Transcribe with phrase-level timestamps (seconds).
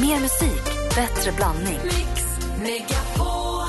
[0.00, 0.64] Mer musik,
[0.94, 1.80] bättre blandning.
[1.84, 2.24] Mix
[2.62, 3.68] Megapol.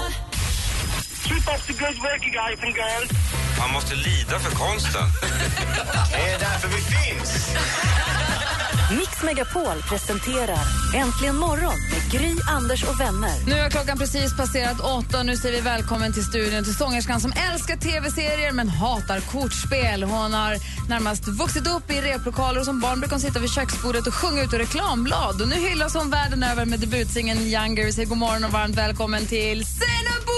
[1.24, 3.12] Keep up the good work you guys and girls.
[3.60, 5.02] Man måste lida för konsten.
[6.12, 7.56] Det är därför vi finns.
[8.98, 10.60] Mix Megapol presenterar
[10.96, 13.46] Äntligen morgon med Gry, Anders och vänner.
[13.48, 15.24] Nu har klockan precis passerat åtta.
[15.24, 20.04] Nu säger vi välkommen till studion till sångerskan som älskar tv-serier men hatar kortspel.
[20.04, 20.56] Hon har
[20.90, 24.44] närmast vuxit upp i replokaler och som barn brukade hon sitta vid köksbordet och sjunga
[24.44, 25.42] ut ur reklamblad.
[25.42, 27.86] Och nu hyllas hon världen över med debutsingeln Younger.
[27.86, 30.29] Vi säger god morgon och varmt välkommen till Cinnabon!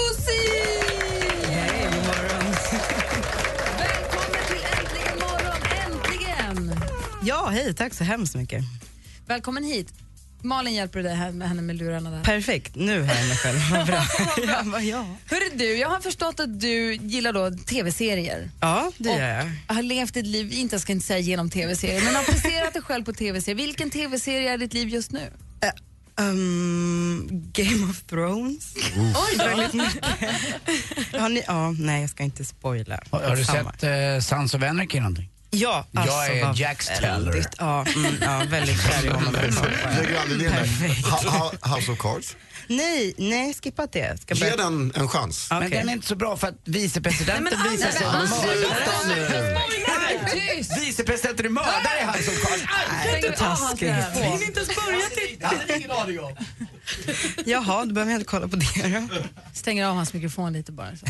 [7.24, 8.64] Ja, hej, tack så hemskt mycket.
[9.26, 9.88] Välkommen hit.
[10.44, 12.24] Malin hjälper dig här med henne med lurarna där.
[12.24, 13.58] Perfekt, nu hör jag mig själv.
[13.70, 14.04] Vad bra.
[14.46, 15.06] Jag bara, ja.
[15.30, 18.50] Hörru du, jag har förstått att du gillar då tv-serier.
[18.60, 19.74] ja, det gör jag.
[19.74, 23.04] Har levt ett liv, inte ska inte säga genom tv-serier, men har placerat dig själv
[23.04, 23.56] på tv-serier.
[23.56, 25.30] Vilken tv-serie är ditt liv just nu?
[26.16, 28.74] Um, Game of Thrones.
[28.96, 29.36] Oj.
[29.38, 30.04] Väldigt mycket.
[31.20, 33.00] Har ni, ja, nej, jag ska inte spoila.
[33.10, 35.28] Har, har du sett eh, Sons of Anarchy någonting?
[35.54, 37.24] Ja, Jag alltså, är vad Jack Steller.
[37.32, 39.32] väldigt, ja, mm, ja, väldigt kär i honom.
[39.34, 41.06] Perfekt.
[41.66, 42.36] House of Cards.
[42.66, 44.20] Nej, nej, skippat det.
[44.20, 45.48] Ska Ge den en chans.
[45.50, 45.60] Okej.
[45.60, 48.06] Men den är inte så bra för att vicepresidenten visar sig
[50.30, 50.78] Tyst!
[50.80, 52.62] Vicepresidenten är mördare i House of Cards.
[53.18, 54.42] Stäng av hans telefon.
[54.42, 55.50] inte ens börja titta.
[55.50, 56.36] Det hade ingen aning om.
[57.44, 59.16] Jaha, då behöver jag inte kolla på det då.
[59.54, 60.96] Stänger av hans mikrofon lite bara.
[60.96, 61.06] Så.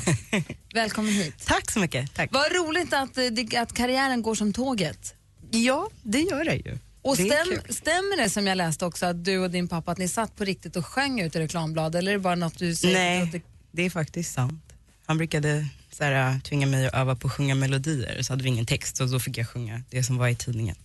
[0.74, 1.34] Välkommen hit.
[1.46, 2.14] Tack så mycket.
[2.14, 2.28] Tack.
[2.32, 5.14] Vad roligt att, eh, det- att karriären går som tåget.
[5.50, 6.78] Ja, det gör det ju.
[7.02, 9.92] Och Det är stäm, stämmer det som jag läste också att du och din pappa
[9.92, 12.58] att ni satt på riktigt och sjöng ut i reklamblad eller är det bara något
[12.58, 12.94] du säger?
[12.98, 14.64] Nej, det- det är faktiskt sant.
[15.06, 18.48] Han brukade så här, tvinga mig att öva på att sjunga melodier så hade vi
[18.48, 20.76] ingen text och då fick jag sjunga det som var i tidningen.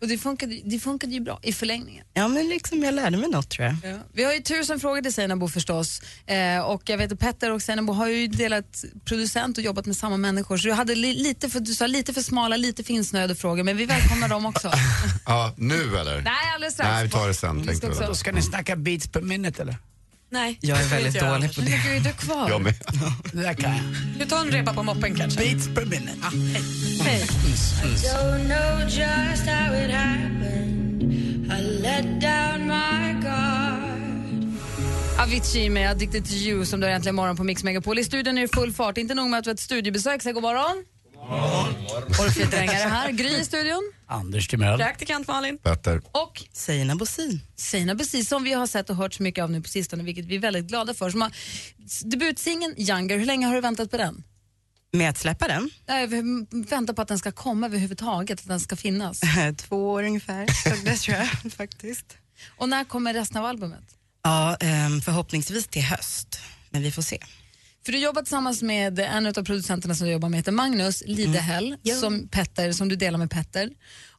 [0.00, 2.04] Och det funkade, det funkade ju bra i förlängningen.
[2.14, 3.76] Ja men liksom jag lärde mig något tror jag.
[3.92, 3.98] Ja.
[4.12, 6.02] Vi har ju tusen frågor till Seinabo förstås.
[6.26, 9.96] Eh, och jag vet att Petter och Seinabo har ju delat producent och jobbat med
[9.96, 10.56] samma människor.
[10.56, 13.62] Så du, hade li, lite för, du sa lite för smala, lite för insnöade frågor,
[13.62, 14.72] men vi välkomnar dem också.
[15.26, 16.22] Ja, nu eller?
[16.22, 16.90] Nej, alldeles strax.
[16.90, 17.62] Nej, vi tar det sen.
[17.66, 19.76] Vi ska också- Då ska ni snacka beats per minute eller?
[20.32, 20.58] Nej.
[20.60, 21.70] Jag är väldigt dålig på det.
[21.70, 22.48] mycket är du kvar?
[22.50, 22.74] Jag med.
[23.32, 23.82] Det där kan jag.
[24.18, 25.40] Du tar en repa på moppen kanske?
[25.40, 26.12] Beats per minute.
[27.02, 27.22] Hej.
[27.82, 31.02] Don't know just how it happened.
[31.52, 33.80] I let down my guard.
[35.20, 37.98] Avicii med Addicted to you som du har äntligen morgon på Mix Megapol.
[37.98, 38.98] I studion är det full fart.
[38.98, 40.22] Inte nog med att vi har ett studiebesök.
[40.22, 40.84] Säg god morgon.
[41.30, 43.10] Orfeodrängare här.
[43.10, 43.92] Gry i studion.
[44.06, 44.78] Anders Timell.
[44.78, 45.58] Praktikant Malin.
[45.58, 46.02] Petter.
[46.12, 47.40] Och Seinabo Bosin.
[47.56, 50.24] Sina precis som vi har sett och hört så mycket av nu på sistone, vilket
[50.24, 51.10] vi är väldigt glada för.
[51.10, 51.32] Som har,
[52.04, 54.24] debutsingeln Younger, hur länge har du väntat på den?
[54.92, 56.08] Med att släppa den, Jag
[56.70, 59.20] väntar på att den ska komma överhuvudtaget, att den ska finnas.
[59.56, 60.46] två år ungefär,
[60.84, 62.16] det tror jag faktiskt.
[62.56, 63.84] Och när kommer resten av albumet?
[64.22, 66.40] Ja, ehm, förhoppningsvis till höst,
[66.70, 67.18] men vi får se.
[67.84, 71.76] För du jobbar tillsammans med en av producenterna som du jobbar med, heter Magnus Lidehäll,
[71.82, 71.94] Ja.
[71.96, 73.70] som, Petter, som du delar med Petter.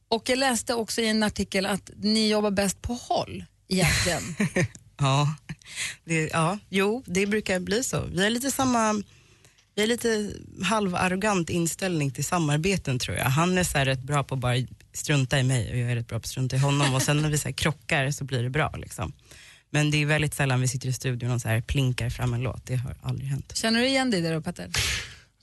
[0.08, 4.22] Och jag läste också i en artikel att ni jobbar bäst på håll egentligen.
[4.98, 5.34] Ja,
[6.04, 8.00] det, ja, jo, det brukar bli så.
[8.06, 9.02] Vi har lite samma,
[9.74, 13.24] vi har lite halvarrogant inställning till samarbeten tror jag.
[13.24, 14.56] Han är så här rätt bra på att bara
[14.92, 17.22] strunta i mig och jag är rätt bra på att strunta i honom och sen
[17.22, 19.12] när vi så krockar så blir det bra liksom.
[19.74, 22.40] Men det är väldigt sällan vi sitter i studion och så här plinkar fram en
[22.42, 23.56] låt, det har aldrig hänt.
[23.56, 24.70] Känner du igen dig där då Petter?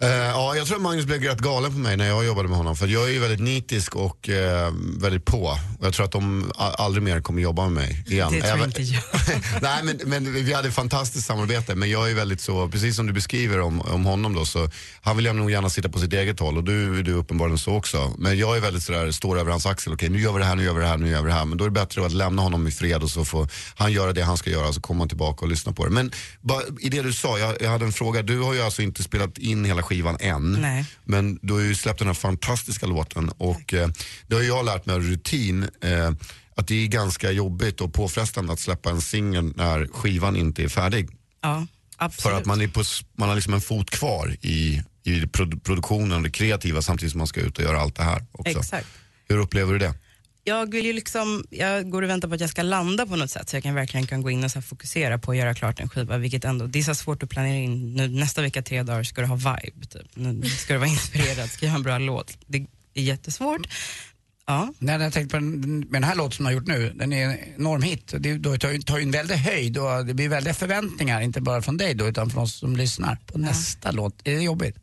[0.02, 2.58] Eh, ja, jag tror att Magnus blev rätt galen på mig när jag jobbade med
[2.58, 2.76] honom.
[2.76, 5.58] För jag är ju väldigt nitisk och eh, väldigt på.
[5.80, 8.32] Och jag tror att de aldrig mer kommer jobba med mig igen.
[8.32, 9.04] Det tror inte jag.
[9.62, 11.76] Nej men, men vi hade ett fantastiskt samarbete.
[11.76, 14.70] Men jag är väldigt så, precis som du beskriver om, om honom då, så
[15.02, 17.76] han vill nog gärna sitta på sitt eget håll och du är du uppenbarligen så
[17.76, 18.14] också.
[18.18, 19.94] Men jag är väldigt sådär, står över hans axel.
[19.94, 21.36] Okej nu gör vi det här, nu gör vi det här, nu gör vi det
[21.36, 21.46] här.
[21.46, 24.14] Men då är det bättre att lämna honom i fred och så får han göra
[24.14, 25.92] det han ska göra så kommer han tillbaka och lyssna på det.
[25.92, 26.12] Men
[26.42, 28.22] bara, i det du sa, jag, jag hade en fråga.
[28.22, 30.52] Du har ju alltså inte spelat in hela skivan än.
[30.52, 30.86] Nej.
[31.04, 33.90] Men du har ju släppt den här fantastiska låten och eh,
[34.28, 35.64] det har jag lärt mig av rutin.
[35.82, 36.12] Eh,
[36.56, 40.68] att det är ganska jobbigt och påfrestande att släppa en singel när skivan inte är
[40.68, 41.10] färdig.
[41.42, 42.22] Ja, absolut.
[42.22, 42.84] För att man, är på,
[43.18, 47.18] man har liksom en fot kvar i, i produ- produktionen och det kreativa samtidigt som
[47.18, 48.60] man ska ut och göra allt det här också.
[48.60, 48.88] Exakt.
[49.30, 49.94] Hur upplever du det?
[50.50, 53.32] Jag vill ju liksom, jag går och väntar på att jag ska landa på något
[53.32, 55.54] sätt så jag kan verkligen kan gå in och så här fokusera på att göra
[55.54, 56.18] klart en skiva.
[56.18, 59.22] Vilket ändå, det är så svårt att planera in, nu, nästa vecka tre dagar ska
[59.22, 59.86] du ha vibe.
[59.90, 60.08] Typ.
[60.14, 62.38] Nu ska du vara inspirerad, ska en bra låt.
[62.48, 62.58] Det
[62.94, 63.68] är jättesvårt.
[64.50, 64.74] Ja.
[64.80, 67.14] När jag tänkte på den, med den här låten som jag har gjort nu, den
[67.14, 68.14] är en enorm hit.
[68.20, 71.42] Det då tar ju tar ju en väldig höjd och det blir väldiga förväntningar, inte
[71.42, 74.22] bara från dig då utan från oss som lyssnar på nästa låt.
[74.28, 74.76] Är det jobbigt?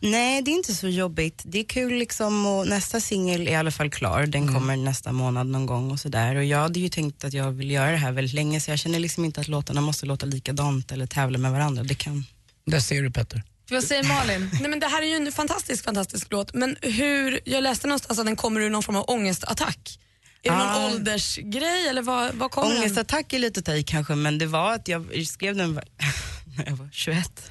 [0.00, 1.42] Nej, det är inte så jobbigt.
[1.46, 4.26] Det är kul liksom och nästa singel är i alla fall klar.
[4.26, 4.54] Den Mm.
[4.54, 6.36] kommer nästa månad någon gång och sådär.
[6.36, 8.78] Och jag hade ju tänkt att jag vill göra det här väldigt länge så jag
[8.78, 11.82] känner liksom inte att låtarna måste låta likadant eller tävla med varandra.
[11.82, 12.24] Det kan...
[12.66, 13.42] Där ser du Petter.
[13.74, 14.50] Vad säger Malin?
[14.60, 16.54] Nej, men det här är ju en fantastisk, fantastisk låt.
[16.54, 19.98] Men hur, jag läste någonstans att den kommer ur någon form av ångestattack.
[20.42, 20.80] Är det Ah.
[20.80, 22.78] någon åldersgrej eller vad, vad kommer den?
[22.78, 25.74] Ångestattack är lite att ta i kanske, men det var att jag skrev den
[26.56, 27.50] när jag var 21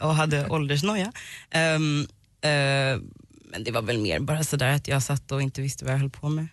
[0.00, 1.12] och hade åldersnoja.
[1.50, 2.06] Ehm,
[2.40, 2.50] eh,
[3.50, 5.98] men det var väl mer bara sådär att jag satt och inte visste vad jag
[5.98, 6.46] höll på med.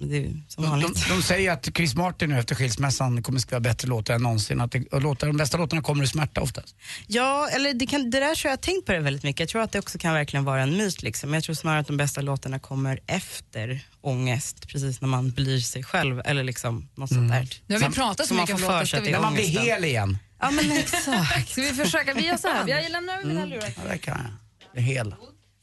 [0.00, 1.08] Det är som De, vanligt.
[1.08, 4.60] de, de säger att Chris Martin nu efter skilsmässan kommer skriva bättre låtar än någonsin.
[4.60, 6.76] Att det, och låtar, de bästa låtarna kommer ur smärta oftast.
[7.06, 9.40] Ja, eller det, kan, det där tror jag, jag har tänkt på det väldigt mycket.
[9.40, 11.02] Jag tror att det också kan verkligen vara en myt.
[11.02, 11.34] Liksom.
[11.34, 15.82] Jag tror snarare att de bästa låtarna kommer efter ångest, precis när man blir sig
[15.84, 17.48] själv eller liksom något sånt där.
[17.66, 18.84] Nu har vi pratat så man mycket om låtar.
[18.84, 20.18] Ska vi, När man blir hel igen.
[20.40, 21.50] Ja men exakt.
[21.50, 22.14] ska vi försöka?
[22.14, 22.68] Vi gör så här.
[22.68, 23.72] Jag lämnar över mina lurar.
[23.76, 24.30] Ja, det kan jag.
[24.74, 25.14] Det är hel.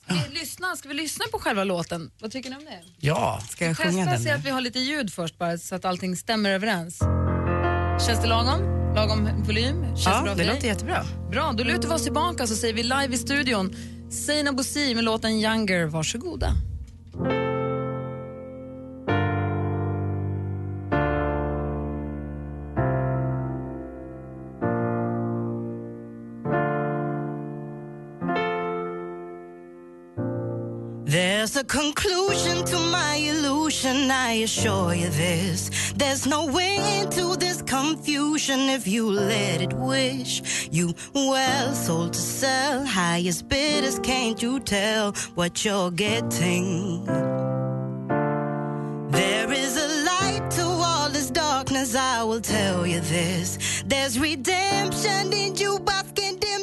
[0.05, 0.75] Ska vi, lyssna?
[0.75, 2.11] Ska vi lyssna på själva låten?
[2.19, 2.79] Vad tycker ni om det?
[2.99, 3.41] Ja.
[3.49, 4.23] Ska jag sjunga Testa den?
[4.23, 4.43] se att nu?
[4.43, 6.99] vi har lite ljud först bara så att allting stämmer överens.
[8.07, 8.61] Känns det lagom?
[8.95, 9.81] Lagom volym?
[9.85, 10.55] Känns det Ja, bra för det dig?
[10.55, 11.05] låter jättebra.
[11.31, 13.75] Bra, då lutar vi oss tillbaka så säger vi live i studion.
[14.11, 16.53] Sina Bosi med låten Younger, varsågoda.
[31.11, 35.91] There's a conclusion to my illusion, I assure you this.
[35.97, 40.69] There's no way into this confusion if you let it wish.
[40.71, 47.03] You well sold to sell, highest bidders, can't you tell what you're getting?
[49.11, 53.83] There is a light to all this darkness, I will tell you this.
[53.85, 56.13] There's redemption in you, I've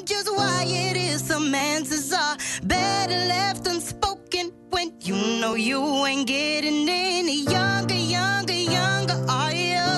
[0.06, 4.07] just why it is some answers are better left unspoken
[4.81, 9.89] you know you ain't getting any younger, younger, younger, are you?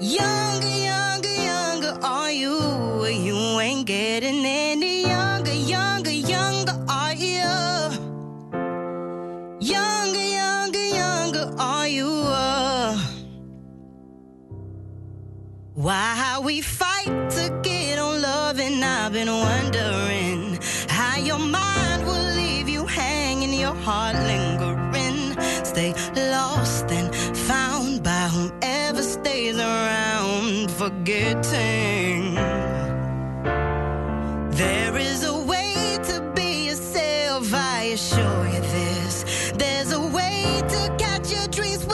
[0.00, 3.04] Younger, younger, younger, are you?
[3.06, 7.50] You ain't getting any younger, younger, younger, are you?
[9.60, 12.08] Younger, younger, younger, are you?
[15.74, 20.07] Why we fight to get on love, and I've been wondering
[23.88, 25.34] heart lingering.
[25.64, 27.08] Stay lost and
[27.48, 32.34] found by whomever stays around, forgetting.
[34.62, 39.52] There is a way to be yourself, I assure you this.
[39.62, 41.86] There's a way to catch your dreams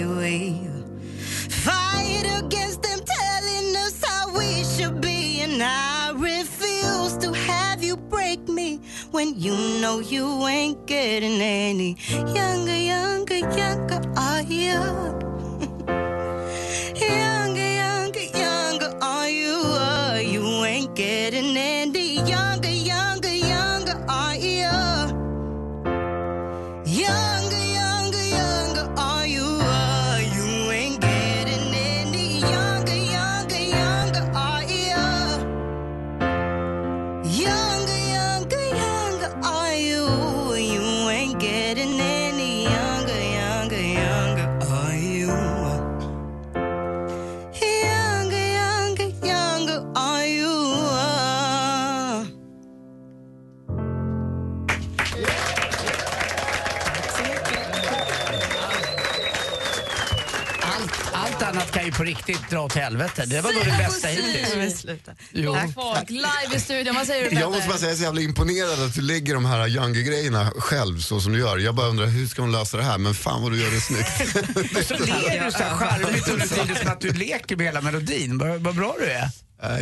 [0.00, 0.66] we
[1.64, 5.40] fight against them telling us how we should be.
[5.42, 8.80] And I refuse to have you break me
[9.10, 14.00] when you know you ain't getting any younger, younger, younger.
[14.16, 14.72] Are you?
[16.96, 18.98] younger, younger, younger.
[19.02, 19.56] Are you?
[19.86, 21.81] Uh, you ain't getting any
[62.26, 63.24] riktigt dra åt helvete.
[63.26, 64.86] Det var nog det bästa hittills.
[65.74, 66.94] Folk live i studion.
[66.94, 69.34] Vad säger du Jag måste bara säga, jag är så jävla imponerad att du lägger
[69.34, 71.58] de här Younger-grejerna själv så som du gör.
[71.58, 72.98] Jag bara undrar, hur ska hon lösa det här?
[72.98, 74.36] Men fan vad du gör det snyggt.
[74.78, 77.80] Och så ler du så här charmigt under tiden som att du leker med hela
[77.80, 78.38] melodin.
[78.38, 79.28] Vad, vad bra du är.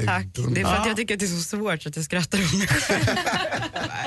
[0.06, 0.26] Tack.
[0.34, 0.88] Det är för att Ja.
[0.88, 2.68] jag tycker att det är så svårt så att jag skrattar om mig.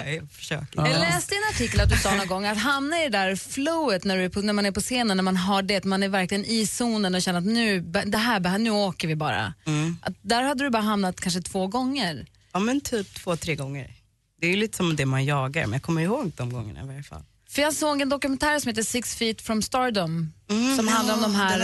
[0.05, 0.67] Nej, jag försöker.
[0.79, 3.35] Jag läste i en artikel att du sa någon gång att hamna i det där
[3.35, 5.83] flowet när, du är på, när man är på scenen, när man har det, att
[5.83, 9.53] man är verkligen i zonen och känner att nu, det här, nu åker vi bara.
[10.01, 12.25] Att där hade du bara hamnat kanske två gånger.
[12.53, 13.91] Ja men typ två, tre gånger.
[14.41, 16.87] Det är ju lite som det man jagar, men jag kommer ihåg de gångerna i
[16.87, 17.23] varje fall.
[17.53, 20.33] För jag såg en dokumentär som heter Six feet from stardom
[20.75, 21.59] som handlar om de här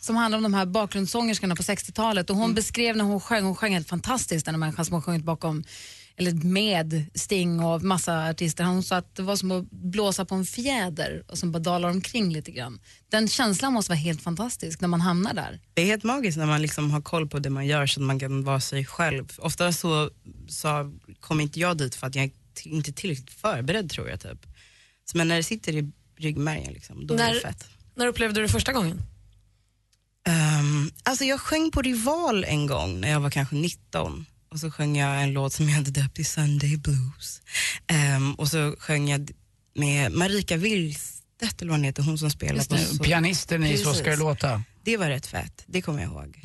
[0.00, 2.54] som handlar om de här bakgrundssångerskorna på 60-talet och hon Mm.
[2.54, 5.64] beskrev när hon sjöng, hon sjöng helt fantastiskt den här människan som har sjungit bakom
[6.16, 8.64] eller med Sting och massa artister.
[8.64, 11.88] Hon sa att det var som att blåsa på en fjäder och som bara dalar
[11.88, 12.80] omkring lite grann.
[13.10, 15.60] Den känslan måste vara helt fantastisk när man hamnar där.
[15.74, 18.06] Det är helt magiskt när man liksom har koll på det man gör så att
[18.06, 19.32] man kan vara sig själv.
[19.38, 20.10] Ofta så,
[20.48, 22.30] så kom inte jag dit för att jag är
[22.64, 24.20] inte tillräckligt förberedd tror jag.
[24.20, 24.46] Typ.
[25.04, 27.66] Så, men när det sitter i ryggmärgen, liksom, då är När- det fett.
[27.94, 29.02] När upplevde du det första gången?
[30.60, 34.26] Um, alltså jag sjöng på Rival en gång när jag var kanske 19.
[34.48, 37.42] Och så sjöng jag en låt som jag hade döpt till Sunday Blues.
[37.86, 39.30] Ehm, och så sjöng jag
[39.74, 43.78] med Marika Willstedt, eller vad hon heter, hon som spelar Just på så- Pianisten i
[43.78, 44.62] Så ska det låta.
[44.84, 46.40] Det var rätt fett, det kommer jag ihåg.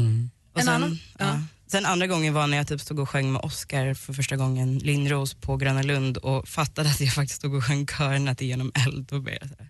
[0.53, 0.99] Och En sen, annan?
[1.17, 1.41] ja.
[1.67, 4.77] Sen andra gången var när jag typ stod och sjöng med Oscar för första gången,
[4.77, 9.05] Lindros på Gröna Lund och fattade att jag faktiskt stod och sjöng körnat igenom eld.
[9.09, 9.69] Då blev jag såhär,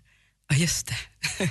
[0.50, 0.96] ja just det.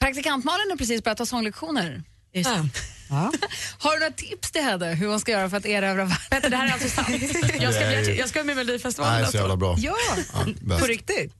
[0.00, 2.02] Praktikant Malin har precis börjat ta sånglektioner.
[2.34, 2.68] Just det.
[3.10, 3.32] Ja.
[3.78, 6.16] Har du några tips till henne hur hon ska göra för att erövra världen?
[6.30, 7.08] Petter, det här är alltså sant.
[7.60, 9.74] Jag ska, bli, jag ska vara med i Melodifestivalen Nej, så jävla bra.
[9.78, 9.94] ja,
[10.34, 10.80] Ja, bäst.
[10.80, 11.32] på riktigt.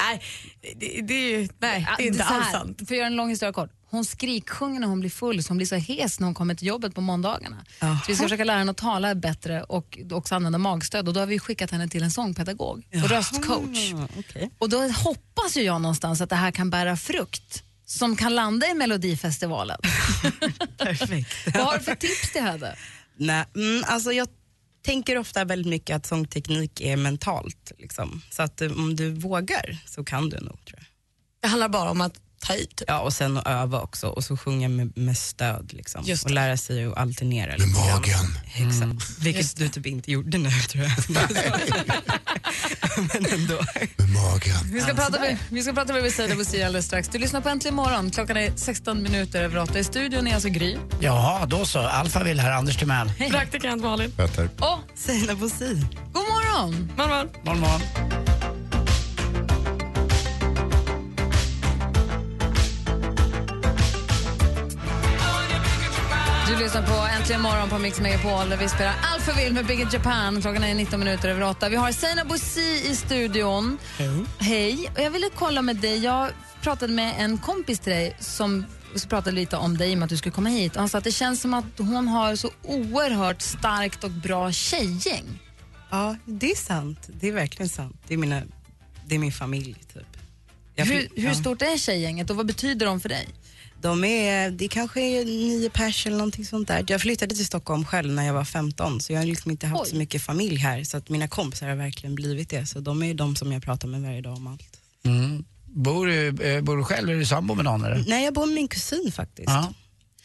[0.00, 0.22] Nej,
[0.76, 2.78] det, det är ju nej, det är inte alls sant.
[2.78, 3.70] För att göra en lång historia kort.
[3.90, 6.66] Hon skriksjunger när hon blir full så hon blir så hes när hon kommer till
[6.66, 7.64] jobbet på måndagarna.
[7.80, 11.20] Så vi ska försöka lära henne att tala bättre och också använda magstöd och då
[11.20, 13.92] har vi skickat henne till en sångpedagog och röstcoach.
[14.18, 14.50] Okej.
[14.58, 18.66] Och då hoppas ju jag någonstans att det här kan bära frukt som kan landa
[18.66, 19.78] i Melodifestivalen.
[20.78, 21.54] Perfekt.
[21.54, 22.74] Vad har du för tips till henne?
[23.16, 24.28] Nej, mm, alltså jag
[24.82, 27.72] tänker ofta väldigt mycket att sångteknik är mentalt.
[27.78, 28.22] Liksom.
[28.30, 30.84] Så att eh, om du vågar så kan du nog tror jag.
[31.42, 32.66] Det handlar bara om att ta i.
[32.66, 32.84] Typ.
[32.86, 35.72] Ja, och sen att öva också och så sjunga med, med stöd.
[35.72, 36.04] Liksom.
[36.04, 37.50] Just Och lära sig att alternera.
[37.50, 37.90] Med lite grann.
[37.90, 38.38] magen.
[38.68, 39.18] Exakt.
[39.18, 40.92] Vilket du typ inte gjorde nu tror jag.
[42.96, 43.54] Men ändå.
[43.96, 44.56] Med magen.
[44.72, 47.08] Vi ska, prata med, vi ska prata med Bouzid alldeles strax.
[47.08, 48.10] Du lyssnar på Äntligen morgon.
[48.10, 49.78] Klockan är 16 minuter över 8.
[49.78, 50.76] I studion är alltså Gry.
[51.00, 51.78] Jaha, då så.
[51.78, 53.12] Alfa vill här, Anders Timell.
[53.30, 54.10] Praktikant Malin.
[54.10, 54.48] Petter.
[54.58, 55.86] Och Sina Bosi.
[56.12, 56.92] god morgon!
[56.96, 57.28] Morgon.
[57.44, 57.80] Morgon, morgon.
[58.10, 58.21] Du
[66.72, 70.42] lyssnar på Äntligen morgon på Mix Megapol vi spelar Alphaville med Big in Japan.
[70.42, 71.68] Klockan är 19 minuter över 8.
[71.68, 73.78] Vi har Seina Bouzid i studion.
[73.98, 74.24] Hej.
[74.38, 74.90] Hej.
[74.96, 75.98] Och jag ville kolla med dig.
[75.98, 76.30] Jag
[76.62, 80.16] pratade med en kompis till dig som som pratade lite om dig med att du
[80.16, 80.72] skulle komma hit.
[80.72, 84.52] Och han sa att det känns som att hon har så oerhört starkt och bra
[84.52, 85.40] tjejgäng.
[85.90, 86.98] Ja, det är sant.
[87.08, 87.96] Det är verkligen sant.
[88.08, 88.42] Det är, mina,
[89.06, 90.16] det är min familj typ.
[90.74, 91.34] Jag Hur, hur ja.
[91.34, 93.28] stort är tjejgänget och vad betyder de för dig?
[93.82, 96.84] De är, det kanske är nio pers eller någonting sånt där.
[96.88, 99.82] Jag flyttade till Stockholm själv när jag var 15 så jag har liksom inte haft
[99.82, 99.90] Oj.
[99.90, 102.66] så mycket familj här så att mina kompisar har verkligen blivit det.
[102.66, 104.80] Så de är ju de som jag pratar med varje dag om allt.
[105.04, 105.44] Mm.
[105.74, 107.84] Bor, du, eh, bor du själv eller är du sambo med någon?
[107.84, 108.04] Eller?
[108.08, 109.48] Nej, jag bor med min kusin faktiskt.
[109.48, 109.72] Ja.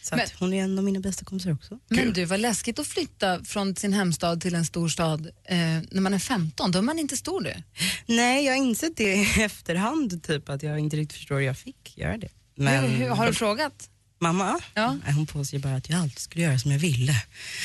[0.02, 1.80] Så att Men- hon är en av mina bästa kompisar också.
[1.90, 5.58] Men du, vad läskigt att flytta från sin hemstad till en stor stad eh,
[5.92, 6.72] när man är 15.
[6.72, 7.54] Då är man inte stor du.
[8.06, 11.58] Nej, jag har insett det i efterhand typ att jag inte riktigt förstår hur jag
[11.58, 12.30] fick göra det.
[12.58, 13.90] Men Hur, hur, har du frågat?
[14.20, 14.98] mamma, Ja.
[15.06, 17.16] Nej, hon påstår bara att jag alltid skulle göra som jag ville.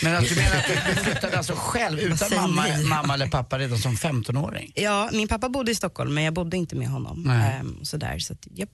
[0.02, 2.84] Men att du menar att du flyttade alltså själv utan mamma, ni?
[2.84, 4.72] mamma eller pappa redan som 15-åring?
[4.74, 7.30] Ja, min pappa bodde i Stockholm men jag bodde inte med honom.
[7.30, 8.68] Ehm, sådär, så att, japp.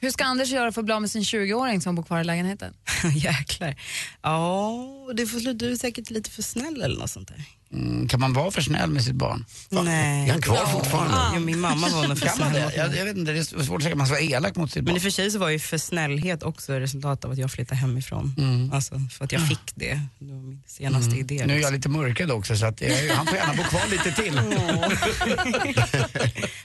[0.00, 2.24] Hur ska Anders göra för att bli av med sin 20-åring som bor kvar i
[2.24, 2.74] lägenheten?
[3.14, 3.76] Jäklar.
[4.22, 4.70] Ja,
[5.14, 7.44] du får sluta, du är säkert lite för snäll eller något sånt där.
[7.72, 9.44] Mm, kan man vara för snäll med sitt barn?
[9.68, 10.28] Nej.
[10.28, 11.16] Är han kvar fortfarande?
[11.34, 12.72] Jo, min mamma var nog för Kan man det?
[12.76, 14.70] Jag, jag vet inte, det är svårt att säga att man ska vara elak mot
[14.70, 14.96] sitt Men i barn.
[14.96, 18.34] och för sig så var ju för snällhet också resultatet av att jag flyttade hemifrån.
[18.38, 18.72] Mm.
[18.72, 20.00] Alltså för att jag fick det.
[20.18, 21.34] Det var min senaste idé.
[21.34, 21.74] Nu är jag liksom.
[21.74, 24.34] lite mörkad också så att jag, han får gärna bo kvar lite till.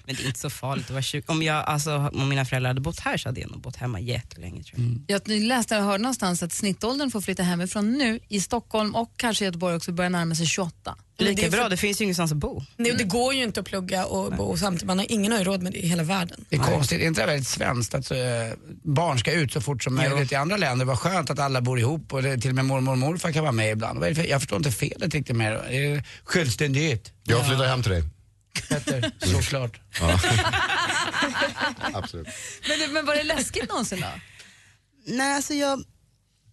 [0.06, 1.24] Men det är inte så farligt att vara 20.
[1.27, 4.00] Om, jag, alltså, om mina föräldrar hade bott här så hade jag nog bott hemma
[4.00, 5.22] jättelänge tror jag.
[5.27, 9.13] Jag läste och hörde någonstans att snittåldern för att flytta hemifrån nu i Stockholm och
[9.17, 10.72] kanske Göteborg också börjar närma sig 28.
[10.86, 12.63] Men det Lika är för- bra, det finns ju ingenstans att bo.
[12.77, 14.88] Nej, det går ju inte att plugga och bo samtidigt.
[14.88, 16.46] Man har ingen har ju råd med det i hela världen.
[16.50, 18.17] Det är konstigt, är inte det väldigt svenskt att eh,
[18.84, 20.86] barn ska ut så fort som möjligt i andra länder?
[20.86, 23.41] Vad skönt att alla bor ihop och det, till och med mormor och morfar kan
[23.43, 24.01] vara med ibland.
[24.01, 25.60] Det jag förstår inte felet riktigt med det.
[25.77, 27.12] Är det självständighet?
[27.24, 28.03] Jag flyttar hem till dig.
[28.69, 29.79] Petter, såklart.
[30.00, 30.19] Ja.
[31.93, 32.27] Absolut.
[32.69, 34.07] Men, det- men var det läskigt någonsin då?
[35.05, 35.84] Nej, alltså jag...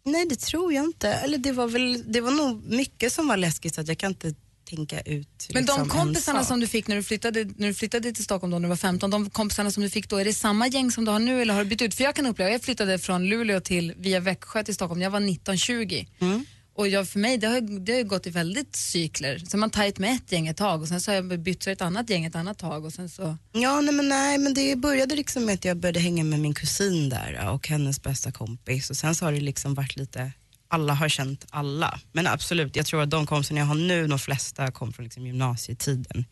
[0.04, 1.08] Nej, det tror jag inte.
[1.08, 4.11] Eller det var väl, det var nog mycket som var läskigt så att jag kan
[4.11, 4.34] inte
[4.64, 7.75] tänka ut Men liksom, de en kompisarna som du fick när du, flyttade, när du
[7.75, 10.25] flyttade till Stockholm då när du var 15, de kompisarna som du fick då, är
[10.25, 11.94] det samma gäng som du har nu eller har du bytt ut?
[11.94, 15.20] För jag kan uppleva, jag flyttade från Luleå till, via Växjö till Stockholm, jag var
[15.20, 16.06] 19-20.
[16.20, 16.44] Mm.
[16.76, 19.38] Och jag, för mig, det har, det har ju gått i väldigt cykler.
[19.38, 21.72] Så man tajt med ett gäng ett tag och sen så har jag bytt till
[21.72, 23.36] ett annat gäng ett annat tag och sen så...
[23.52, 26.54] Ja, nej men, nej, men det började liksom med att jag började hänga med min
[26.54, 30.32] kusin där och hennes bästa kompis och sen så har det liksom varit lite,
[30.68, 32.00] alla har känt alla.
[32.12, 35.26] Men absolut, jag tror att de kompisarna jag har nu, de flesta kom från liksom
[35.26, 36.24] gymnasietiden.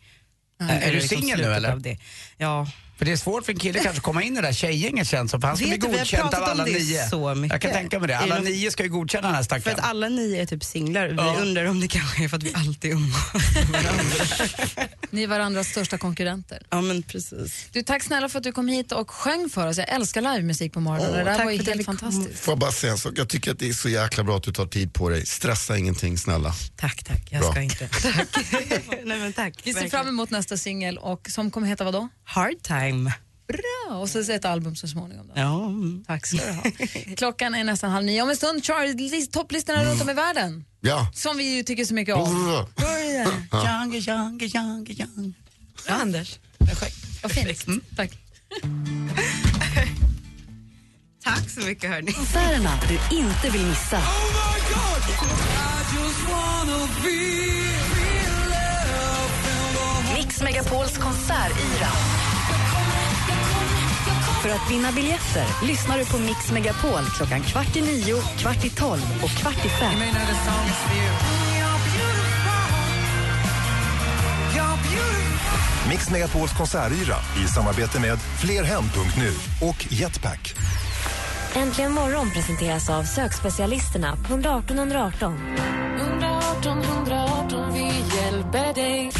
[0.61, 1.71] Äh, är du Liksom singel nu eller?
[1.71, 1.97] av Det.
[2.37, 2.67] Ja,
[3.03, 5.07] För det är svårt för en kille kanske att komma in i det där tjejgänget
[5.07, 7.09] känns som, för han ska bli godkänd av alla nio.
[7.09, 7.53] så mycket.
[7.53, 8.17] Jag kan tänka mig det.
[8.17, 9.79] Alla det- nio ska ju godkänna den här för stackaren.
[9.79, 11.07] att alla nio är typ singlar.
[11.07, 11.35] Vi Ja.
[11.41, 13.17] undrar om det kanske är för att vi alltid umgås.
[15.09, 16.65] Ni är varandras största konkurrenter.
[16.69, 17.65] Ja men precis.
[17.71, 19.77] Du, tack snälla för att du kom hit och sjöng för oss.
[19.77, 21.09] Jag älskar livemusik på morgonen.
[21.11, 22.39] Åh, det där tack var ju för helt fantastiskt.
[22.39, 23.13] Får jag bara säga en sak?
[23.17, 25.25] Jag tycker att det är så jäkla bra att du tar tid på dig.
[25.25, 26.53] Stressa ingenting, snälla.
[26.75, 27.27] Tack, tack.
[27.31, 27.51] Jag Bra.
[27.51, 27.87] ska inte.
[28.01, 28.27] Tack.
[29.03, 29.53] Nej men tack.
[29.63, 32.07] Vi ser fram emot nästa singel och som kommer heta vad då?
[32.25, 32.92] Hard time.
[33.47, 33.97] Bra!
[33.97, 35.27] Och så ett album så småningom.
[35.27, 35.33] Då.
[35.35, 35.65] Ja.
[35.65, 36.03] mm.
[36.07, 36.63] Tack ska du ha.
[37.17, 38.21] Klockan är nästan halv nio.
[38.21, 40.65] Om en stund Charlie, topplistorna runt om i världen.
[40.81, 41.11] Ja.
[41.13, 42.65] Som vi ju tycker så mycket om.
[42.75, 43.23] Börja.
[43.23, 45.33] Young, young, young, young.
[45.87, 46.39] Ja, Anders.
[47.23, 47.83] Vad fint.
[47.95, 48.11] Tack.
[51.23, 52.11] Tack så mycket hörni.
[52.11, 54.01] Konserterna du inte vill missa.
[60.15, 61.89] Mix Megapols konsertyra.
[64.43, 68.69] För att vinna biljetter lyssnar du på Mix Megapol klockan kvart i nio, kvart i
[68.69, 69.99] tolv och kvart i fem.
[75.89, 79.31] Mix Megapols konsertyra i samarbete med Flerhem.nu
[79.67, 80.55] och Jetpack.
[81.55, 85.39] Äntligen morgon presenteras av sökspecialisterna på 118 118.
[85.97, 89.11] 118 118, vi hjälper dig.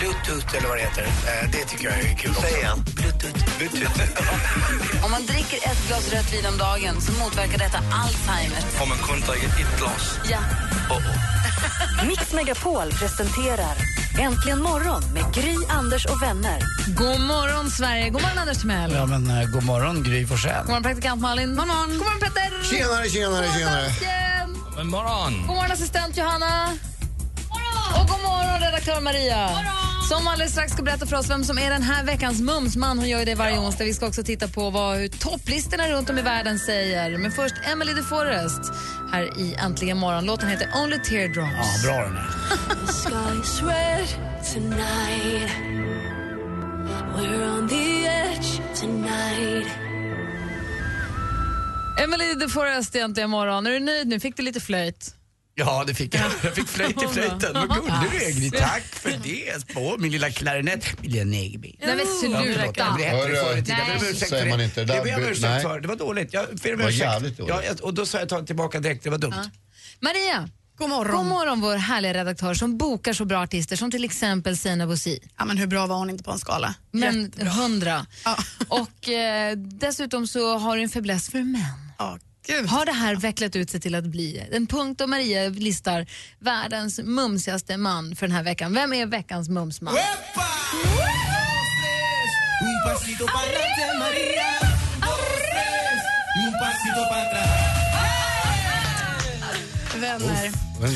[0.00, 2.42] Bluetooth eller vad det heter, eh, det tycker jag är kul också.
[2.42, 2.84] Säg igen.
[2.96, 3.58] Bluetooth.
[3.58, 4.00] Bluetooth.
[5.04, 8.58] Om man dricker ett glas rött vin om dagen så motverkar detta Alzheimer.
[8.82, 10.18] Om man kun dricker ett glas.
[10.30, 10.38] Ja.
[12.08, 13.76] Mix Megapol presenterar
[14.18, 16.58] Äntligen morgon med Gry, Anders och vänner.
[16.86, 18.10] God morgon, Sverige.
[18.10, 18.92] God morgon, Anders Timell.
[18.92, 20.60] Ja men eh, god morgon Gry Forssell.
[20.60, 21.56] God morgon, praktikant Malin.
[21.56, 22.62] God morgon, God morgon Petter.
[22.70, 23.82] Tjenare, tjenare, tjenare.
[23.82, 24.76] Dansken.
[24.76, 25.46] God morgon.
[25.46, 26.72] God morgon, assistent Johanna.
[27.94, 29.50] Och god morgon, redaktör Maria.
[30.10, 32.98] Som alldeles strax ska berätta för oss vem som är den här veckans mumsman.
[32.98, 33.84] Hon gör ju det varje onsdag.
[33.84, 37.18] Vi ska också titta på vad hur topplistorna runt om i världen säger.
[37.18, 38.72] Men först Emily de Forest
[39.12, 40.24] här i Äntligen morgon.
[40.26, 41.84] Låten heter Only Teardrops.
[41.84, 42.28] Ja, bra den här.
[52.04, 53.66] Emily de Forest i Äntligen morgon.
[53.66, 54.20] Är du nöjd nu?
[54.20, 55.14] Fick du lite flöjt?
[55.60, 56.22] Ja, det fick jag.
[56.42, 57.52] Jag fick flöjt i flöjten.
[57.54, 58.50] Vad gullig du är, Gry.
[58.50, 59.74] Tack för det.
[59.74, 61.76] På min lilla klarinett, min lilla negerbil.
[61.80, 62.96] Nej men sluta.
[62.98, 63.78] Det hette det förr i tiden.
[63.78, 64.10] Jag ber om Nej.
[64.10, 64.64] ursäkt Säger för man det.
[64.64, 64.80] inte.
[64.84, 65.80] Det ber jag om ursäkt för.
[65.80, 66.32] Det var dåligt.
[66.32, 67.00] Jag ber om Det var ursäkt.
[67.04, 67.54] jävligt dåligt.
[67.68, 69.04] Ja, och då sa jag ta tillbaka direkt.
[69.04, 69.34] Det var dumt.
[70.00, 71.16] Maria, God morgon.
[71.16, 75.18] god morgon vår härliga redaktör som bokar så bra artister som till exempel Sina Bosi.
[75.38, 76.74] Ja, men hur bra var hon inte på en skala?
[76.90, 78.06] Men hundra.
[78.24, 78.36] Ja.
[78.68, 81.62] Och eh, dessutom så har du en fäbless för män.
[81.98, 82.66] Ja, gud.
[82.66, 86.06] Har det här vecklat ut sig till att bli en punkt då Maria listar
[86.38, 88.74] världens mumsigaste man för den här veckan.
[88.74, 89.94] Vem är veckans mumsman?
[100.00, 100.50] Vänner,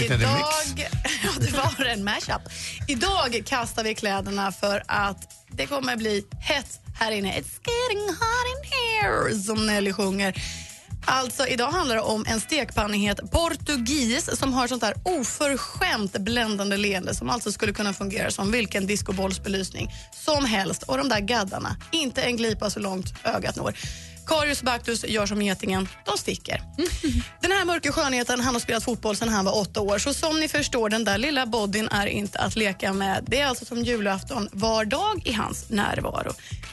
[0.05, 0.41] idag,
[1.23, 2.43] ja, det var en mashup.
[2.89, 7.29] Idag kastar vi kläderna för att det kommer bli hett här inne.
[7.29, 10.43] It's getting hot in here, som Nelly sjunger.
[11.05, 17.15] Alltså, idag handlar det om en stekpannihet portugis som har sånt där oförskämt bländande leende
[17.15, 19.91] som alltså skulle kunna fungera som vilken discobollsbelysning
[20.25, 20.83] som helst.
[20.83, 23.75] Och de där gaddarna, inte en glipa så långt ögat når.
[24.27, 26.63] Karius Baktus gör som getingen, de sticker.
[27.41, 29.99] Den här mörka skönheten, han har spelat fotboll sedan han var åtta år.
[29.99, 33.25] Så som ni förstår, den där lilla bodyn är inte att leka med.
[33.27, 36.33] Det är alltså som julafton var dag i hans närvaro.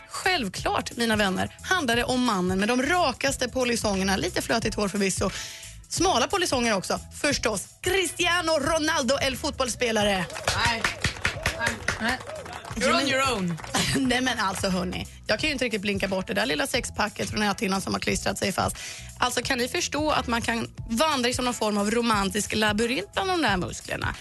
[0.09, 5.29] Självklart, mina vänner, handlar det om mannen med de rakaste polisongerna, lite flötigt hår förvisso,
[5.89, 6.99] smala polisonger också.
[7.21, 10.25] Förstås, Cristiano Ronaldo, el fotbollsspelare.
[12.01, 12.19] Nej.
[12.75, 13.57] You're on your own.
[14.07, 17.29] Nej men alltså hörni, jag kan ju inte riktigt blinka bort det där lilla sexpacket
[17.29, 18.77] från näthinnan som har klistrat sig fast.
[19.19, 23.13] Alltså kan ni förstå att man kan vandra i som någon form av romantisk labyrint
[23.13, 24.15] bland de där musklerna?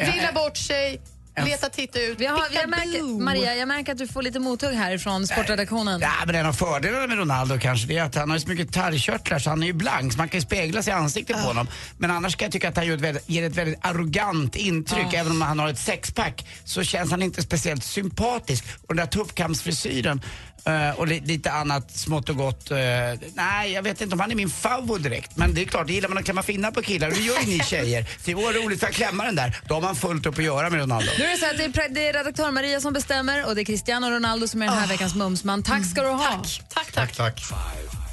[0.00, 1.00] Villa bort sig,
[1.36, 2.20] leta titta ut.
[2.20, 6.00] Vi har, jag märker, Maria, jag märker att du får lite mothugg härifrån sportredaktionen.
[6.00, 8.72] Ja, men en av fördelarna med Ronaldo kanske det är att han har så mycket
[8.72, 11.42] tarrkörtlar så han är ju blank så man kan ju spegla sig i ansiktet på
[11.42, 11.68] honom.
[11.98, 15.14] Men annars kan jag tycka att han ger ett väldigt, ger ett väldigt arrogant intryck.
[15.14, 18.64] Även om han har ett sexpack så känns han inte speciellt sympatisk.
[18.86, 20.20] Och den där tuppkampsfrisyren
[20.66, 22.70] eh, och li, lite annat smått och gott.
[22.70, 22.76] eh,
[23.34, 25.36] nej, jag vet inte om han är min favorit direkt.
[25.36, 27.46] Men det är klart, det gillar man att klämma finnar på killar det gör ju
[27.46, 28.02] ni tjejer.
[28.02, 29.60] Så det var roligt att klämma den där.
[29.68, 31.10] Då har man fullt upp att göra med Ronaldo.
[31.18, 33.60] Nu är det så att det är, det är redaktör Maria som bestämmer och det
[33.60, 35.62] är Cristiano Ronaldo som är den här veckans mumsman.
[35.62, 36.42] Tack ska du ha.
[36.68, 37.48] Tack, tack, tack.
[37.48, 38.04] Tack.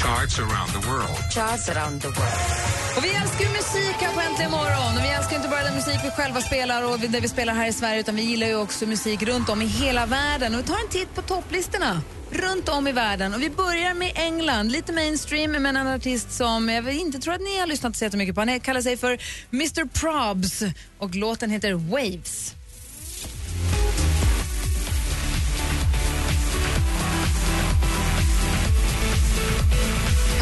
[0.00, 1.30] Charts around the world.
[1.30, 2.96] Charts around the world.
[2.96, 4.96] Och vi älskar ju musik här på Äntligen morgon.
[4.98, 7.68] Och vi älskar inte bara den musik vi själva spelar och det vi spelar här
[7.68, 10.54] i Sverige utan vi gillar ju också musik runt om i hela världen.
[10.54, 13.34] Och vi tar en titt på topplistorna runt om i världen.
[13.34, 17.40] Och vi börjar med England, lite mainstream men en artist som jag inte tror att
[17.40, 18.40] ni har lyssnat så mycket på.
[18.40, 19.18] Han kallar sig för
[19.52, 20.62] Mr Probs
[20.98, 22.54] och låten heter Waves.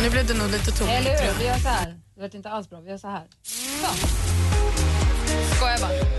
[0.03, 0.91] Nu blev det nog lite tomt.
[0.91, 1.39] Eller hur?
[1.39, 2.01] Vi gör så här.
[2.15, 2.81] Det låter inte alls bra.
[2.81, 3.27] Vi gör så här.
[3.43, 4.07] Så.
[5.55, 6.19] Skojar bara.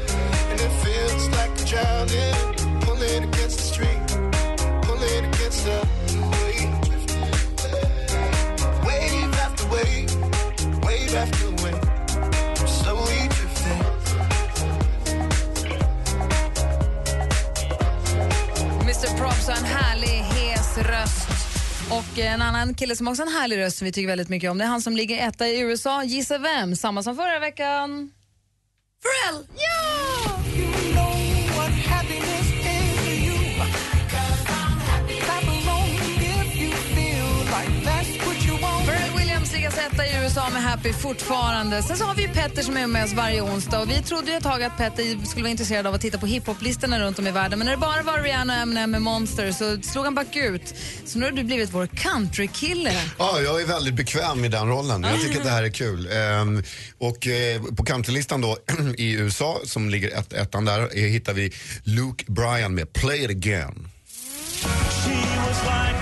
[18.82, 21.39] Mr Props har en härlig, hes röst.
[21.92, 24.52] Och en annan kille som också har en härlig röst som vi tycker väldigt mycket
[24.52, 26.04] om, det är han som ligger etta i USA.
[26.04, 26.76] Gissa vem?
[26.76, 28.12] Samma som förra veckan.
[29.04, 29.46] Pharrell!
[29.56, 30.69] Ja!
[40.30, 41.84] USA med Happy fortfarande.
[41.84, 44.38] Sen så har vi Petter som är med oss varje onsdag och vi trodde ju
[44.38, 47.32] ett tag att Petter skulle vara intresserad av att titta på hiphoplistorna runt om i
[47.32, 50.76] världen men när det bara var Rihanna och Eminem med Monster så slog han bakut.
[51.06, 52.94] Så nu har du blivit vår countrykille.
[53.20, 55.04] Ja, jag är väldigt bekväm i den rollen.
[55.04, 56.10] Jag tycker att det här är kul.
[56.12, 56.64] Ehm,
[56.98, 58.58] och eh, på countrylistan då
[58.98, 63.30] i USA, som ligger ett, ettan där, eh, hittar vi Luke Bryan med Play It
[63.30, 63.88] Again.
[65.06, 65.99] She was like,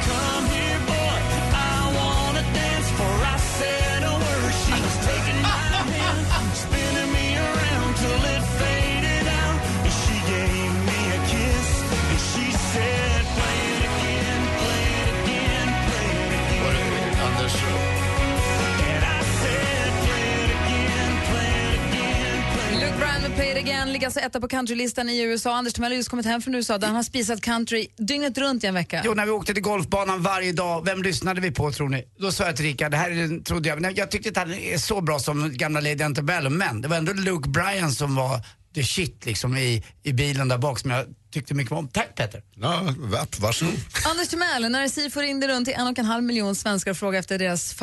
[23.68, 25.56] Again ligger alltså etta på countrylistan i USA.
[25.56, 28.64] Anders Timell har just kommit hem från USA där han har spisat country dygnet runt
[28.64, 29.02] i en vecka.
[29.06, 32.04] Jo, när vi åkte till golfbanan varje dag, vem lyssnade vi på tror ni?
[32.20, 34.54] Då sa jag till Rickard, det här är trodde jag, men jag tyckte inte han
[34.54, 38.42] är så bra som gamla Lady Antebellum, men det var ändå Luke Bryan som var
[38.76, 41.88] the shit liksom i, i bilen där bak som jag tyckte mycket om.
[41.88, 42.44] Tack Peter.
[42.56, 43.74] Ja, vapp, varsågod.
[44.06, 47.20] Anders Timell, när SIFO ringde runt till en och en halv miljon svenskar och frågade
[47.20, 47.74] efter deras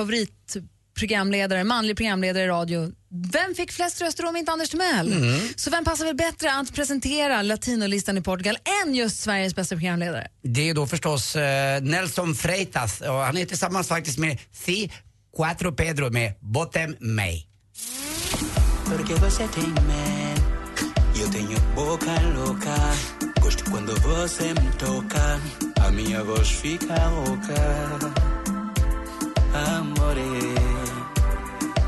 [0.95, 2.93] favoritprogramledare, manlig programledare i radio.
[3.33, 5.13] Vem fick flest röster om inte Anders Timell?
[5.13, 5.49] Mm.
[5.57, 10.29] Så vem passar väl bättre att presentera latinolistan i Portugal än just Sveriges bästa programledare?
[10.43, 14.93] Det är då förstås eh, Nelson Freitas och han är tillsammans faktiskt med Si
[15.37, 17.43] Cuatro Pedro med Botem May.
[29.55, 30.55] Amore,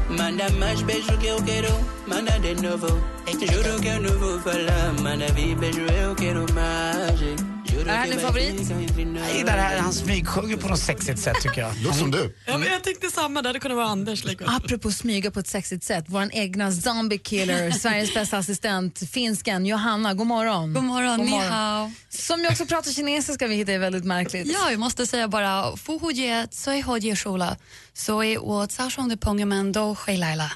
[0.08, 1.72] manda mais beijo que eu quero,
[2.06, 2.86] manda de novo.
[3.26, 7.45] Te juro que eu não vou falar, manda vir beijo, eu quero mais.
[7.80, 8.70] Är han din favorit?
[8.98, 11.72] Jag gillar det här, han smygsjunger på något sexigt sätt tycker jag.
[11.82, 12.36] Låter som du.
[12.46, 14.24] Ja, men jag tänkte samma, det hade kunnat vara Anders.
[14.24, 14.48] Liksom.
[14.48, 20.14] Apropå smyga på ett sexigt sätt, vår egna zombie killer, Sveriges bästa assistent, finsken Johanna,
[20.14, 20.74] god morgon.
[20.74, 21.46] God morgon, god morgon.
[21.46, 21.92] ni hao.
[22.08, 24.46] Som ju också pratar kinesiska, vilket är väldigt märkligt.
[24.46, 27.56] Ja, jag måste säga bara, fu hu jie, sui ho jie shula,
[27.94, 30.50] sui wo cao shong de pong men do shui lai la.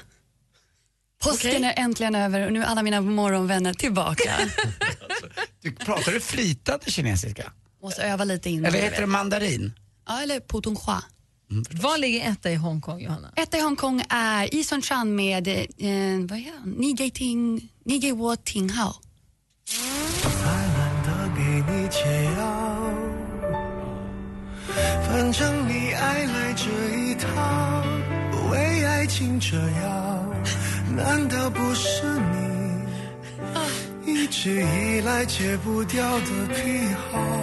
[1.23, 1.63] Påsken okay.
[1.63, 4.35] är äntligen över och nu är alla mina morgonvänner tillbaka.
[5.61, 7.51] Du, pratar du flytande kinesiska?
[7.81, 8.65] måste öva lite innan.
[8.65, 9.73] Eller jag heter det mandarin?
[10.07, 11.03] Ja, eller putonghua.
[11.71, 13.31] Vad ligger etta i Hongkong, Johanna?
[13.35, 15.55] Etta i Hongkong är Yi Sun Chan med eh,
[16.29, 16.71] vad är han?
[16.77, 18.93] Ni Gei Ting, Ni Gei Wo Ting Hao.